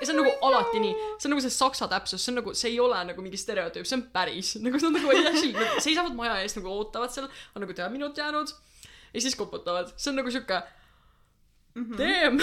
Ja 0.00 0.06
see 0.06 0.14
on 0.16 0.22
nagu 0.22 0.32
alati 0.48 0.80
nii. 0.82 0.92
See 1.20 1.28
on 1.28 1.34
nagu 1.36 1.44
see 1.44 1.54
saksa 1.54 1.88
täpsus 1.90 2.24
see 2.24 2.32
on 2.32 2.40
nagu 2.40 2.54
see 2.58 2.72
ei 2.72 2.80
ole 2.82 2.98
nagu 3.06 3.22
mingi 3.24 3.38
stereotüüp 3.40 3.86
see 3.88 3.98
on 3.98 4.04
päris. 4.14 4.54
Nagu 4.64 4.80
nad 4.82 4.98
nagu 4.98 5.12
actually 5.14 5.52
nad 5.56 5.80
seisavad 5.84 6.16
maja 6.18 6.38
ees 6.42 6.56
nagu 6.58 6.70
ootavad 6.72 7.12
seal 7.14 7.28
on 7.28 7.64
nagu 7.64 7.76
tea 7.76 7.88
minut 7.92 8.18
jäänud. 8.18 8.54
Ja 9.14 9.20
siis 9.20 9.36
koputavad. 9.38 9.92
See 9.96 10.10
on 10.10 10.18
nagu 10.22 10.30
siuke 11.74 11.80
Mhm. 11.80 11.96
damn. 11.96 12.38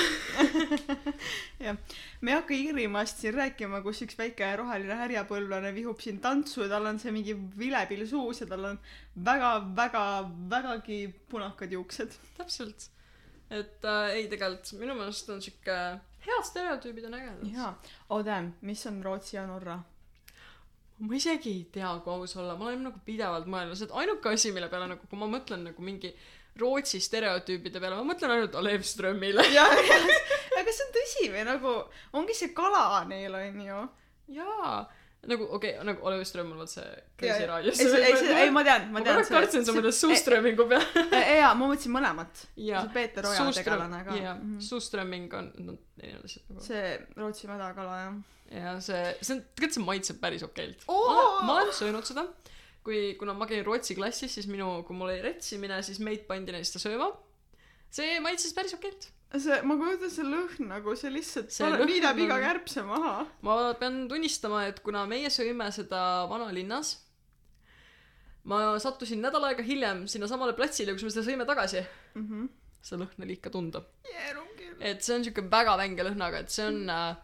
jah, 1.66 1.78
me 2.22 2.32
ei 2.32 2.36
hakka 2.36 2.54
Iirimaast 2.54 3.22
siin 3.22 3.34
rääkima, 3.38 3.82
kus 3.86 4.02
üks 4.02 4.18
väike 4.18 4.48
roheline 4.58 4.96
härjapõlvlane 4.98 5.74
vihub 5.76 6.00
siin 6.02 6.20
tantsu 6.20 6.64
ja 6.66 6.70
tal 6.70 6.86
on 6.90 7.00
see 7.00 7.12
mingi 7.14 7.36
vilepill 7.58 8.08
suus 8.10 8.42
ja 8.42 8.48
tal 8.50 8.66
on 8.72 8.80
väga-väga-vägagi 9.26 11.00
punakad 11.30 11.72
juuksed. 11.72 12.18
täpselt. 12.38 12.90
et 13.50 13.86
äh, 13.86 14.10
ei, 14.16 14.28
tegelikult 14.30 14.74
minu 14.80 14.96
meelest 14.98 15.30
on 15.30 15.42
sihuke 15.42 15.78
head 16.26 16.44
stereotüübid 16.46 17.06
on 17.06 17.14
ägedad. 17.18 17.46
jaa, 17.54 17.72
oh 18.10 18.26
damn, 18.26 18.54
mis 18.62 18.86
on 18.88 19.04
Rootsi 19.04 19.38
ja 19.38 19.46
Norra? 19.48 19.80
ma 21.00 21.16
isegi 21.16 21.54
ei 21.54 21.64
tea, 21.72 21.94
kui 22.04 22.14
aus 22.14 22.36
olla, 22.36 22.58
ma 22.60 22.66
olen 22.68 22.84
nagu 22.90 23.00
pidevalt 23.06 23.48
mõelnud, 23.48 23.78
see 23.80 23.88
ainuke 24.02 24.34
asi, 24.34 24.52
mille 24.52 24.68
peale 24.70 24.90
nagu, 24.92 25.08
kui 25.08 25.20
ma 25.22 25.30
mõtlen 25.32 25.64
nagu 25.70 25.82
mingi 25.86 26.12
Rootsi 26.60 27.00
stereotüüpide 27.04 27.80
peale, 27.80 27.98
ma 28.00 28.08
mõtlen 28.14 28.34
ainult 28.36 28.56
Alev 28.60 28.86
Strömile. 28.88 29.46
jah, 29.58 29.74
aga 30.60 30.72
see 30.76 30.86
on 30.86 30.96
tõsi 30.96 31.28
või 31.34 31.44
nagu 31.48 31.76
ongi 32.20 32.38
see 32.38 32.54
kala 32.56 33.04
neil 33.10 33.36
on 33.38 33.62
ju. 33.64 33.82
jaa, 34.40 34.80
nagu 35.30 35.48
okei 35.58 35.76
okay,, 35.76 35.86
nagu 35.88 36.10
Alev 36.10 36.24
Ström 36.28 36.52
on 36.54 36.64
vot 36.64 36.72
see 36.72 36.86
ei, 36.86 37.04
Crazy 37.20 37.48
Radios. 37.48 37.80
ei, 37.84 38.12
ei, 38.12 38.34
ei 38.46 38.52
ma 38.56 38.64
tean, 38.68 38.90
ma 38.90 39.00
ma 39.00 39.06
tean. 39.06 39.22
aeg 39.22 39.32
kartsin, 39.32 39.68
sa 39.68 39.76
mõtled 39.76 39.96
Suströmingu 39.96 40.68
peale. 40.70 41.06
jaa, 41.42 41.54
ma 41.54 41.66
mõtlesin 41.66 41.96
mõlemat. 41.96 42.44
jaa 42.70 42.84
Peeter 42.94 43.30
Oja 43.30 43.48
tegelane 43.56 44.04
ka. 44.08 44.20
jaa, 44.20 44.36
Suströming 44.64 45.40
on, 45.40 45.52
no 45.64 45.78
erinevad 46.00 46.30
asjad 46.30 46.46
nagu. 46.48 46.66
see 46.66 46.94
Rootsi 47.20 47.50
mädakala 47.52 47.98
jah. 48.04 48.22
ja 48.56 48.78
see, 48.84 49.04
see 49.22 49.36
on, 49.36 49.44
tegelikult 49.56 49.80
see 49.80 49.88
maitseb 49.90 50.22
päris 50.24 50.46
okeilt 50.48 50.88
ma, 50.88 51.26
ma 51.46 51.60
olen 51.60 51.76
söönud 51.76 52.08
seda, 52.08 52.26
kui, 52.84 53.16
kuna 53.20 53.34
ma 53.38 53.46
käin 53.50 53.64
Rootsi 53.66 53.96
klassis, 53.98 54.34
siis 54.38 54.48
minu, 54.48 54.84
kui 54.88 54.96
mul 54.98 55.10
oli 55.12 55.22
retsimine, 55.22 55.82
siis 55.86 56.00
meid 56.00 56.26
pandi 56.30 56.52
neist 56.56 56.78
sööma. 56.80 57.10
see 57.92 58.20
maitses 58.22 58.54
päris 58.54 58.74
okeilt. 58.78 59.10
see, 59.38 59.62
ma 59.66 59.76
kujutan 59.78 60.10
see 60.14 60.24
lõhn 60.26 60.68
nagu 60.70 60.96
see 60.96 61.10
lihtsalt 61.14 61.52
See 61.54 61.66
lõhn 61.70 61.86
niidab 61.90 62.18
iga 62.18 62.36
on- 62.38 62.42
kärbse 62.48 62.84
maha. 62.86 63.28
ma 63.42 63.74
pean 63.80 64.08
tunnistama, 64.10 64.66
et 64.68 64.80
kuna 64.86 65.06
meie 65.06 65.28
sõime 65.30 65.68
seda 65.76 66.26
vanalinnas, 66.30 66.96
ma 68.50 68.78
sattusin 68.82 69.22
nädal 69.22 69.44
aega 69.50 69.64
hiljem 69.66 70.06
sinnasamale 70.10 70.54
platsile, 70.58 70.94
kus 70.96 71.04
me 71.06 71.12
seda 71.14 71.26
sõime 71.28 71.46
tagasi. 71.50 71.84
see 72.82 72.98
lõhn 72.98 73.24
oli 73.26 73.36
ikka 73.38 73.50
tunda. 73.54 73.84
küll. 74.58 74.78
et 74.80 75.02
see 75.04 75.16
on 75.18 75.24
siuke 75.28 75.44
väga 75.52 75.76
vänge 75.78 76.04
lõhnaga, 76.08 76.40
et 76.46 76.50
see 76.50 76.66
on 76.68 76.90
äh, 76.90 77.16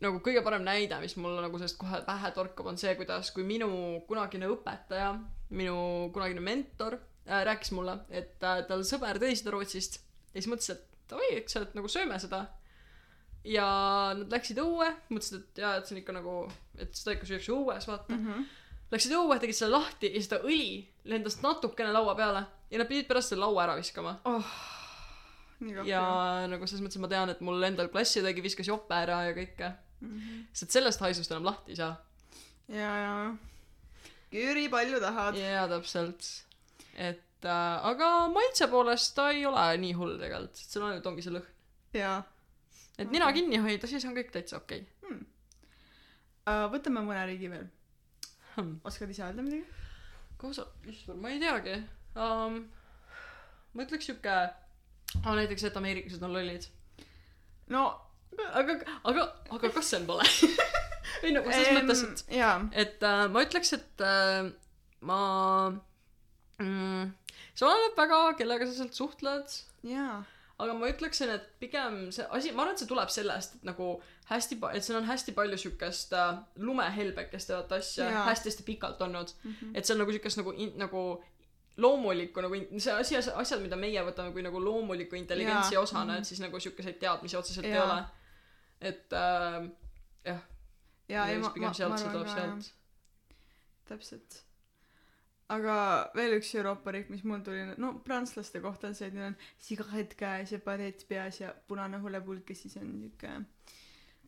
nagu 0.00 0.20
kõige 0.24 0.42
parem 0.44 0.64
näide, 0.64 0.98
mis 1.02 1.16
mulle 1.20 1.42
nagu 1.44 1.58
sellest 1.60 1.78
kohe 1.80 2.00
pähe 2.06 2.30
torkab, 2.36 2.70
on 2.72 2.78
see, 2.80 2.94
kuidas, 2.98 3.32
kui 3.36 3.44
minu 3.46 3.70
kunagine 4.08 4.48
õpetaja, 4.50 5.12
minu 5.56 5.76
kunagine 6.14 6.44
mentor 6.44 6.96
äh, 6.98 7.42
rääkis 7.48 7.74
mulle, 7.76 7.98
et 8.08 8.40
äh, 8.46 8.62
tal 8.68 8.84
sõber 8.88 9.20
tõi 9.22 9.34
seda 9.38 9.54
Rootsist 9.54 10.00
ja 10.32 10.40
siis 10.40 10.48
mõtles, 10.50 10.72
et 10.76 11.14
oi, 11.16 11.28
eks 11.40 11.56
sa, 11.56 11.64
et 11.66 11.76
nagu 11.78 11.90
sööme 11.90 12.18
seda. 12.22 12.46
ja 13.44 13.66
nad 14.16 14.32
läksid 14.32 14.58
õue, 14.60 14.88
mõtlesid, 15.08 15.44
et 15.44 15.62
jaa, 15.64 15.76
et 15.78 15.88
see 15.88 15.96
on 15.96 16.02
ikka 16.02 16.16
nagu, 16.16 16.34
et 16.78 16.96
seda 16.96 17.16
ikka 17.16 17.28
süüakse 17.28 17.54
õues, 17.56 17.88
vaata 17.88 18.16
mm. 18.16 18.26
-hmm. 18.26 18.48
Läksid 18.90 19.12
õue, 19.14 19.36
tegid 19.38 19.54
selle 19.54 19.76
lahti 19.76 20.08
ja 20.10 20.20
seda 20.22 20.40
õli 20.42 20.82
lendas 21.06 21.36
natukene 21.44 21.92
laua 21.94 22.16
peale 22.18 22.40
ja 22.70 22.78
nad 22.80 22.88
pidid 22.88 23.06
pärast 23.06 23.30
selle 23.30 23.44
laua 23.46 23.62
ära 23.68 23.76
viskama 23.78 24.16
kahju 25.60 25.86
ja. 25.88 26.02
nagu 26.50 26.66
selles 26.66 26.82
mõttes, 26.84 27.00
ma 27.02 27.10
tean, 27.10 27.32
et 27.32 27.40
mul 27.44 27.62
endal 27.66 27.90
klassiõdegi 27.92 28.44
viskas 28.44 28.70
jope 28.70 28.96
ära 28.96 29.22
ja 29.28 29.36
kõike. 29.36 29.70
Mhm. 30.00 30.44
sest 30.52 30.76
sellest 30.76 31.02
haisust 31.04 31.32
enam 31.32 31.48
lahti 31.50 31.74
ei 31.74 31.80
saa. 31.80 31.96
ja, 32.68 32.92
ja. 33.04 33.14
Jüri, 34.32 34.68
palju 34.72 35.00
tahad? 35.02 35.36
jaa, 35.36 35.66
täpselt. 35.68 36.28
et 36.94 37.44
äh, 37.44 37.88
aga 37.92 38.28
maitse 38.32 38.68
poolest 38.72 39.14
ta 39.16 39.30
ei 39.30 39.46
ole 39.46 39.66
nii 39.84 39.96
hull 39.98 40.18
tegelikult, 40.20 40.56
et 40.56 40.76
seal 40.76 40.86
ainult 40.88 41.10
ongi 41.12 41.26
see 41.26 41.36
lõhn. 41.36 41.52
jaa. 41.98 42.22
et 42.98 43.10
nina 43.10 43.32
kinni 43.32 43.60
hoida, 43.62 43.90
siis 43.90 44.04
on 44.08 44.16
kõik 44.16 44.32
täitsa 44.34 44.62
okei 44.62 44.86
võtame 46.46 47.02
mõne 47.04 47.22
riigi 47.28 47.50
veel. 47.50 47.68
okay.. 48.56 48.74
oskad 48.84 49.10
ise 49.12 49.24
öelda 49.26 49.44
midagi? 49.44 49.64
kaua 50.40 50.56
sa, 50.56 50.66
issand, 50.88 51.20
ma 51.20 51.32
ei 51.32 51.40
teagi 51.42 51.76
um,. 52.16 52.62
ma 53.74 53.84
ütleks 53.84 54.08
siuke 54.08 54.32
ah,, 54.32 55.34
näiteks, 55.36 55.66
et 55.68 55.76
ameeriklased 55.76 56.22
on 56.26 56.34
lollid. 56.34 56.68
no. 57.68 57.88
aga, 58.52 58.76
aga, 59.04 59.26
aga 59.50 59.70
kas 59.74 59.90
see 59.90 60.00
on 60.00 60.06
vale? 60.10 60.26
ei 61.22 61.32
no 61.34 61.42
selles 61.44 61.72
mõttes, 61.76 62.02
et 62.06 62.36
jaa. 62.38 62.56
et 62.72 63.02
äh, 63.06 63.24
ma 63.32 63.42
ütleks, 63.44 63.72
et 63.76 64.04
äh, 64.06 64.50
ma 65.06 65.20
mm,, 66.58 67.10
see 67.54 67.66
oleneb 67.66 67.98
väga, 67.98 68.20
kellega 68.40 68.68
sa 68.68 68.76
sealt 68.78 68.96
suhtled, 68.96 69.56
jaa. 69.88 70.20
aga 70.60 70.76
ma 70.76 70.88
ütleksin, 70.92 71.32
et 71.34 71.50
pigem 71.62 72.06
see 72.14 72.26
asi, 72.36 72.52
ma 72.52 72.64
arvan, 72.64 72.76
et 72.76 72.82
see 72.84 72.90
tuleb 72.90 73.12
sellest, 73.12 73.58
et 73.58 73.68
nagu 73.68 73.90
hästi 74.30 74.58
et 74.76 74.84
seal 74.86 75.00
on 75.00 75.08
hästi 75.08 75.34
palju 75.36 75.58
siukest 75.58 76.12
äh, 76.14 76.38
lumehelbekeste 76.62 77.56
vaata 77.56 77.80
asja 77.82 78.06
Jaa. 78.10 78.24
hästi-hästi 78.28 78.62
pikalt 78.68 79.00
olnud 79.02 79.32
mm. 79.42 79.50
Mhm. 79.50 79.56
-hmm. 79.60 79.76
et 79.78 79.84
see 79.84 79.94
on 79.94 79.98
nagu 80.04 80.12
siukest 80.14 80.38
nagu 80.38 80.54
nagu 80.84 81.02
loomulikku 81.80 82.40
nagu 82.44 82.54
see 82.78 82.92
asi, 82.92 83.16
asjad, 83.16 83.60
mida 83.62 83.76
meie 83.76 84.02
võtame 84.04 84.32
kui 84.32 84.42
nagu 84.44 84.60
loomuliku 84.64 85.16
intelligentsi 85.16 85.74
Jaa. 85.74 85.82
osana, 85.82 86.12
Mhm. 86.12 86.18
et 86.20 86.24
siis 86.30 86.40
nagu 86.40 86.60
siukeseid 86.60 86.98
teadmisi 87.00 87.36
otseselt 87.36 87.66
ei 87.66 87.72
Jaa. 87.72 87.84
ole. 87.84 88.04
Et 88.80 89.12
äh, 89.12 89.70
jah, 90.24 90.40
jaa, 91.08 91.26
ei 91.28 91.38
ma, 91.40 91.52
ma, 91.56 91.60
ma 91.60 91.68
arvan 91.72 92.12
ka 92.12 92.24
jah. 92.36 92.58
täpselt. 93.90 94.42
aga 95.50 95.74
veel 96.14 96.32
üks 96.38 96.54
Euroopa 96.54 96.90
riik, 96.94 97.08
mis 97.10 97.24
mul 97.26 97.40
tuli, 97.46 97.62
no 97.82 97.88
prantslaste 98.06 98.60
kohta 98.62 98.86
on 98.90 98.94
see, 98.94 99.08
et 99.10 99.14
neil 99.16 99.26
on 99.32 99.36
sigaret 99.58 100.14
käes 100.18 100.52
ja 100.54 100.58
barett 100.64 101.00
peas 101.08 101.40
ja 101.42 101.48
punane 101.68 101.98
hulepulk 102.02 102.50
ja 102.52 102.56
siis 102.56 102.76
on 102.80 102.88
niuke 103.00 103.30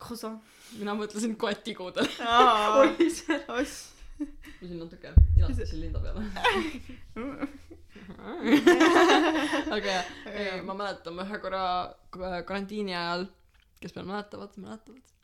croissant. 0.02 0.38
mina 0.78 0.94
mõtlesin 0.98 1.36
koetikuudel. 1.38 2.08
aa, 2.26 2.78
oi, 2.82 3.10
see, 3.10 3.38
oss. 3.54 3.92
ma 4.18 4.26
siin 4.66 4.78
natuke 4.82 5.08
ilatasin 5.38 5.80
linda 5.80 5.98
peale. 6.02 6.22
aga 9.76 9.86
jah, 9.86 10.04
ma 10.66 10.74
mäletan, 10.74 11.14
ma 11.16 11.22
ühe 11.26 11.38
korra 11.42 11.62
k- 12.14 12.42
karantiini 12.48 12.94
ajal, 12.98 13.22
kes 13.82 13.94
veel 13.96 14.08
mäletavad, 14.08 14.56
mäletavad. 14.62 15.14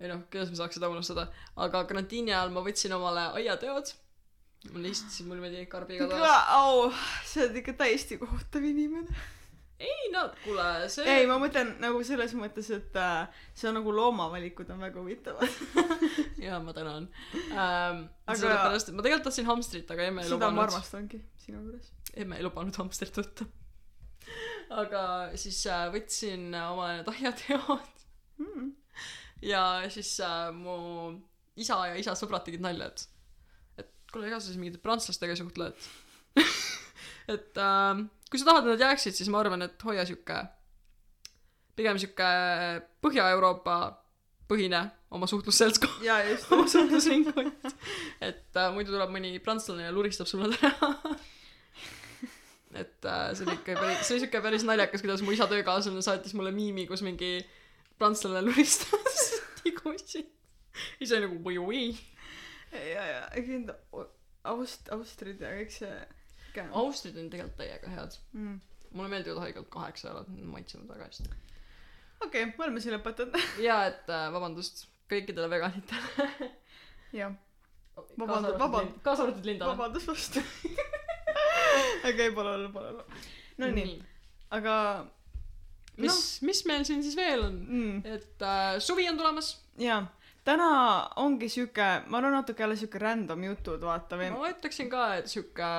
ei 0.00 0.10
noh, 0.12 0.24
kuidas 0.32 0.50
ma 0.52 0.60
saaks 0.62 0.78
seda 0.78 0.90
unustada, 0.92 1.28
aga 1.66 1.84
karantiini 1.90 2.34
ajal 2.34 2.52
ma 2.54 2.64
võtsin 2.66 2.96
omale 2.96 3.30
aiateod. 3.40 3.94
mul 4.72 4.90
istusid 4.90 5.28
mul 5.28 5.40
niimoodi 5.40 5.64
karbiga 5.70 6.10
toas. 6.10 6.44
au, 6.58 6.90
sa 7.24 7.42
oled 7.44 7.62
ikka 7.62 7.76
täiesti 7.84 8.18
kohutav 8.22 8.64
inimene. 8.66 9.18
ei 9.78 10.08
no 10.12 10.24
kuule, 10.44 10.68
see 10.92 11.04
ei, 11.18 11.26
ma 11.30 11.36
mõtlen 11.42 11.74
nagu 11.82 12.00
selles 12.06 12.32
mõttes, 12.38 12.70
et 12.74 12.96
äh, 13.00 13.42
see 13.54 13.68
on 13.70 13.76
nagu 13.80 13.92
loomavalikud 13.92 14.70
on 14.72 14.86
väga 14.86 15.02
huvitavad. 15.02 15.60
jaa, 16.46 16.62
ma 16.64 16.72
tänan 16.76 17.10
ähm,. 17.52 18.06
Aga- 18.26 18.40
sellepärast, 18.40 18.88
et 18.90 18.96
ma 18.96 19.04
tegelikult 19.04 19.28
tahtsin 19.28 19.46
hamstrit, 19.50 19.92
aga 19.92 20.08
emme 20.10 20.24
ei 20.24 20.30
seda 20.32 20.48
ma 20.48 20.54
lubanud. 20.54 20.72
armastangi 20.72 21.20
sinu 21.44 21.60
juures. 21.60 21.92
emme 22.16 22.40
ei 22.40 22.46
lubanud 22.48 22.80
hamstrit 22.80 23.20
võtta. 23.20 23.46
Aga 24.70 25.02
siis 25.38 25.60
äh, 25.70 25.86
võtsin 25.94 26.48
äh, 26.54 26.72
omale 26.72 27.00
need 27.00 27.12
aiateod 27.14 27.96
Mm. 28.36 28.72
ja 29.42 29.62
siis 29.88 30.20
äh, 30.20 30.50
mu 30.52 30.76
isa 31.56 31.78
ja 31.88 31.94
isa 31.96 32.12
sõbrad 32.18 32.44
tegid 32.44 32.64
nalja, 32.64 32.90
et 32.90 33.06
et 33.80 33.92
kuule, 34.12 34.28
ega 34.28 34.40
sa 34.40 34.50
siis 34.50 34.58
mingite 34.60 34.80
prantslastega 34.82 35.36
suhtled. 35.38 35.86
et 37.34 37.60
äh, 37.60 38.02
kui 38.28 38.40
sa 38.40 38.48
tahad, 38.50 38.66
et 38.66 38.74
nad 38.74 38.84
jääksid, 38.84 39.16
siis 39.16 39.30
ma 39.32 39.40
arvan, 39.40 39.64
et 39.64 39.86
hoia 39.88 40.04
sihuke, 40.08 40.42
pigem 41.76 42.00
sihuke 42.00 42.28
Põhja-Euroopa 43.04 43.78
põhine 44.50 44.82
oma 45.16 45.28
suhtlusseltskond, 45.30 46.04
jaa, 46.04 46.20
just. 46.28 46.50
oma 46.52 46.68
suhtlusringkond. 46.68 47.72
et 48.20 48.60
äh, 48.60 48.68
muidu 48.76 48.92
tuleb 48.92 49.16
mõni 49.16 49.32
prantslane 49.40 49.88
ja 49.88 49.96
luristab 49.96 50.28
sul 50.28 50.44
nad 50.44 50.60
ära. 50.60 50.92
et 52.80 53.06
äh, 53.08 53.30
see 53.36 53.46
oli 53.46 53.56
ikka 53.58 53.76
päris, 53.80 54.02
see 54.06 54.16
oli 54.16 54.24
siuke 54.24 54.42
päris 54.44 54.64
naljakas, 54.66 55.02
kuidas 55.04 55.22
mu 55.24 55.34
isa 55.34 55.48
töökaaslane 55.50 56.02
saatis 56.04 56.34
mulle 56.36 56.52
miimi, 56.54 56.86
kus 56.90 57.02
mingi 57.06 57.38
prantslane 57.98 58.42
luristas 58.44 59.22
tigusid. 59.62 60.28
siis 60.98 61.12
oli 61.16 61.26
nagu 61.26 61.40
või 61.46 61.58
või. 61.62 61.82
ja, 62.72 63.06
ja, 63.12 63.22
ega 63.38 63.58
need 63.60 63.72
Aust-, 64.46 64.92
Austrid 64.94 65.40
ja 65.42 65.54
kõik 65.56 65.72
see. 65.74 65.94
Austrid 66.70 67.16
on 67.20 67.26
tegelikult 67.32 67.58
täiega 67.58 67.90
head. 67.92 68.14
Mm. 68.32 68.60
mulle 68.96 69.10
meeldivad 69.12 69.42
haigelt 69.42 69.68
kaheksa 69.72 70.08
jalad, 70.08 70.28
need 70.32 70.46
maitsevad 70.48 70.88
väga 70.94 71.08
hästi. 71.10 71.26
okei 72.20 72.44
okay,, 72.44 72.52
me 72.52 72.68
oleme 72.68 72.84
siin 72.84 72.96
lõpetanud. 72.96 73.48
ja 73.68 73.80
et 73.90 74.12
äh, 74.12 74.28
vabandust 74.32 74.86
kõikidele 75.10 75.50
veganitele. 75.52 76.52
jah, 77.16 77.34
Vabandust, 77.96 78.58
vaband- 78.60 78.96
kaasa 79.04 79.24
arvatud 79.24 79.46
Lindale. 79.48 79.72
vabandust 79.72 80.08
vastu. 80.10 80.42
okei, 82.10 82.32
pole 82.36 82.54
hullu, 82.54 82.72
pole 82.74 82.92
hullu. 82.92 83.22
no 83.62 83.70
nii, 83.74 83.96
aga 84.56 84.76
mis, 86.02 86.20
mis 86.46 86.62
meil 86.68 86.84
siin 86.88 87.02
siis 87.04 87.16
veel 87.18 87.46
on? 87.48 87.56
mm, 87.64 88.04
et 88.16 88.44
äh, 88.44 88.76
suvi 88.84 89.08
on 89.10 89.18
tulemas. 89.18 89.54
jaa, 89.80 90.02
täna 90.46 90.68
ongi 91.22 91.48
siuke, 91.52 91.88
ma 92.06 92.20
arvan 92.20 92.38
natuke 92.40 92.64
jälle 92.64 92.76
siuke 92.78 93.00
random 93.02 93.48
jutud, 93.50 93.82
vaata 93.82 94.20
või 94.20 94.30
ma 94.34 94.52
ütleksin 94.52 94.92
ka, 94.92 95.08
et 95.20 95.30
sihuke 95.32 95.72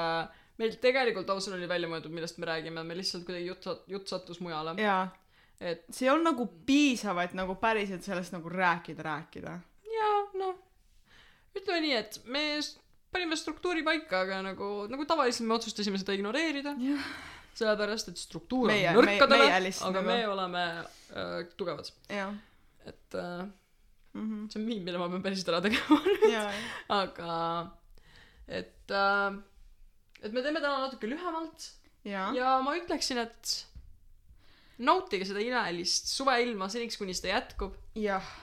meil 0.58 0.76
tegelikult 0.82 1.30
ausalt 1.30 1.58
oli 1.58 1.70
välja 1.70 1.90
mõeldud, 1.90 2.14
millest 2.14 2.40
me 2.42 2.50
räägime, 2.50 2.84
me 2.84 2.98
lihtsalt 2.98 3.26
kuidagi 3.28 3.50
jutt, 3.52 3.70
jutt 3.88 4.12
sattus 4.12 4.42
mujale. 4.44 4.74
jaa, 4.82 5.06
et 5.62 5.86
see 5.94 6.10
olnud 6.12 6.32
nagu 6.32 6.48
piisav, 6.68 7.20
et 7.24 7.36
nagu 7.38 7.58
päriselt 7.62 8.06
sellest 8.06 8.34
nagu 8.36 8.50
rääkida, 8.52 9.06
rääkida. 9.06 9.60
ja 9.94 10.12
noh, 10.40 10.58
ütleme 11.58 11.84
nii, 11.86 11.96
et 12.02 12.20
me 12.26 12.46
panime 13.14 13.36
struktuuri 13.40 13.84
paika, 13.88 14.22
aga 14.26 14.42
nagu, 14.46 14.88
nagu 14.92 15.06
tavaliselt 15.10 15.48
me 15.48 15.56
otsustasime 15.58 15.98
seda 16.02 16.14
ignoreerida, 16.18 16.76
sellepärast 17.58 18.12
et 18.12 18.18
struktuur 18.22 18.68
Meie- 18.70 18.92
on 18.96 19.06
nõrkadele 19.06 19.48
aga 19.88 20.02
nagu- 20.02 20.06
me 20.06 20.18
oleme 20.28 20.64
äh, 21.16 21.48
tugevad. 21.58 21.92
et 22.86 23.16
äh, 23.16 23.48
Mhm. 24.18 24.48
see 24.50 24.60
on 24.60 24.66
miim, 24.66 24.84
mille 24.84 24.98
ma 24.98 25.08
pean 25.10 25.22
päriselt 25.22 25.50
ära 25.52 25.60
tegema 25.62 26.00
jaa, 26.36 26.52
aga 26.90 27.72
et 28.48 28.90
äh, 28.90 29.38
et 30.24 30.34
me 30.34 30.42
teeme 30.42 30.60
täna 30.64 30.80
natuke 30.88 31.06
lühemalt. 31.12 31.72
Ja 32.34 32.60
ma 32.64 32.74
ütleksin, 32.80 33.18
et 33.22 33.66
nautige 34.80 35.26
seda 35.28 35.42
imelist 35.44 36.08
suveilma 36.14 36.68
seniks, 36.70 36.98
kuni 36.98 37.14
seda 37.18 37.34
jätkub, 37.36 37.76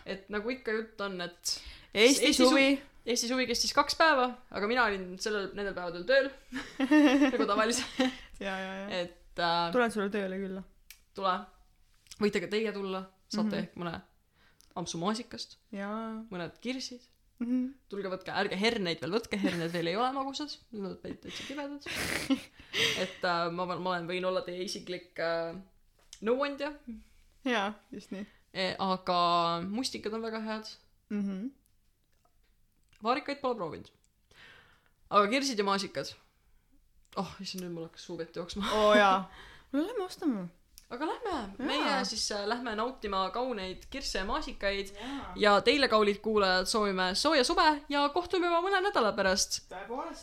et 0.07 0.29
nagu 0.35 0.51
ikka 0.51 0.73
jutt 0.77 1.01
on, 1.07 1.21
et 1.25 1.55
Eesti 1.95 2.27
Eesti 2.29 2.43
su- 2.43 2.49
suvi, 2.51 2.81
Eesti 3.05 3.29
suvi 3.29 3.45
kestis 3.49 3.75
kaks 3.77 3.99
päeva, 4.01 4.31
aga 4.51 4.69
mina 4.71 4.87
olin 4.89 5.19
sellel, 5.21 5.51
nendel 5.57 5.75
päevadel 5.77 6.07
tööl 6.09 6.31
nagu 7.35 7.49
tavaliselt, 7.51 7.99
et 8.41 9.43
äh, 9.45 9.73
tulen 9.75 9.93
sulle 9.93 10.09
tööle 10.13 10.39
külla. 10.41 10.63
tule, 11.17 11.35
võite 12.23 12.41
ka 12.41 12.49
teie 12.53 12.73
tulla, 12.73 13.05
saate 13.29 13.45
mm. 13.45 13.51
-hmm. 13.51 13.67
ehk 13.67 13.77
mõne 13.83 13.99
ampsu 14.81 14.99
maasikast, 14.99 15.59
mõned 16.33 16.57
kirsid, 16.65 17.05
Mhm. 17.43 17.73
tulge 17.91 18.11
võtke, 18.13 18.31
ärge 18.31 18.57
herneid 18.57 19.01
veel 19.03 19.17
võtke, 19.17 19.39
herned 19.43 19.73
veel 19.75 19.91
ei 19.91 19.97
ole 19.99 20.13
magusad, 20.15 20.53
nad 20.79 20.95
olid 20.95 21.19
täitsa 21.23 21.47
kibedad. 21.49 21.89
et 23.03 23.27
äh, 23.27 23.49
ma, 23.51 23.67
ma 23.67 23.91
olen, 23.95 24.07
võin 24.07 24.27
olla 24.29 24.45
teie 24.47 24.63
isiklik 24.65 25.19
äh, 25.19 25.51
nõuandja 26.25 26.71
jaa, 27.45 27.73
just 27.93 28.15
nii 28.15 28.23
e,, 28.55 28.71
aga 28.79 29.19
mustikad 29.67 30.15
on 30.15 30.23
väga 30.25 30.41
head, 30.47 30.71
mm. 31.11 31.21
-hmm. 31.21 31.51
Vaarikaid 33.05 33.41
pole 33.43 33.59
proovinud. 33.59 33.89
aga 35.11 35.29
kirsid 35.31 35.61
ja 35.61 35.67
maasikad, 35.69 36.11
oh 37.21 37.33
issand, 37.41 37.65
nüüd 37.65 37.75
mul 37.77 37.89
hakkas 37.89 38.07
suu 38.09 38.19
vett 38.19 38.37
jooksma. 38.37 38.67
oo 38.73 38.91
oh, 38.91 38.97
jaa. 38.99 39.25
no 39.73 39.83
lähme 39.83 40.05
ostame. 40.05 40.47
aga 40.95 41.09
lähme, 41.09 41.35
Jaa. 41.35 41.69
meie 41.69 41.95
siis 42.09 42.25
äh, 42.33 42.45
lähme 42.49 42.75
nautima 42.79 43.25
kauneid 43.35 43.87
kirse 43.91 44.19
ja 44.19 44.25
maasikaid 44.29 44.93
jaa. 44.95 45.33
ja 45.47 45.55
teile, 45.67 45.89
kallid 45.89 46.21
kuulajad, 46.25 46.69
soovime 46.71 47.13
sooja 47.19 47.45
suve 47.45 47.69
ja 47.89 48.09
kohtume 48.15 48.51
juba 48.51 48.61
mõne 48.65 48.83
nädala 48.89 49.15
pärast. 49.17 49.63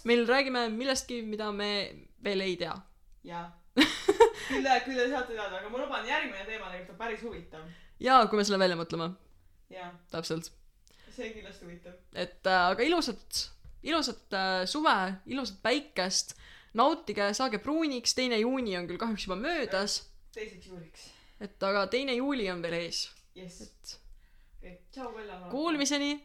meil 0.04 0.28
räägime 0.28 0.68
millestki, 0.70 1.22
mida 1.22 1.52
me 1.52 1.72
veel 2.24 2.48
ei 2.48 2.56
tea. 2.58 2.78
jaa. 3.24 3.50
küll, 4.52 4.68
küll 4.86 4.98
te 5.00 5.10
saate 5.10 5.36
teada, 5.36 5.62
aga 5.62 5.70
ma 5.72 5.80
luban, 5.80 6.08
järgmine 6.08 6.44
teema 6.48 6.72
tegelikult 6.72 6.96
on 6.96 7.04
päris 7.06 7.22
huvitav. 7.24 7.68
ja 8.00 8.24
kui 8.28 8.40
me 8.40 8.48
selle 8.48 8.60
välja 8.60 8.80
mõtleme, 8.80 9.14
jaa, 9.72 9.94
täpselt. 10.12 10.52
See 11.22 11.30
on 11.30 11.38
kindlasti 11.38 11.66
huvitav. 11.68 11.98
et 12.14 12.50
äh, 12.50 12.68
aga 12.74 12.84
ilusat, 12.84 13.42
ilusat 13.84 14.38
äh, 14.38 14.66
suve, 14.70 14.98
ilusat 15.26 15.62
päikest, 15.64 16.36
nautige, 16.74 17.32
saage 17.38 17.62
pruuniks, 17.64 18.16
teine 18.18 18.40
juuni 18.42 18.78
on 18.80 18.90
küll 18.90 19.02
kahjuks 19.02 19.28
juba 19.28 19.38
möödas, 19.40 20.02
teiseks 20.36 20.68
juuliks. 20.72 21.10
et 21.40 21.70
aga 21.70 21.86
teine 21.92 22.16
juuli 22.18 22.50
on 22.52 22.64
veel 22.64 22.80
ees, 22.82 23.06
jess. 23.36 23.98
et 24.62 24.82
Kalle. 24.96 25.40
kuulmiseni 25.50 26.16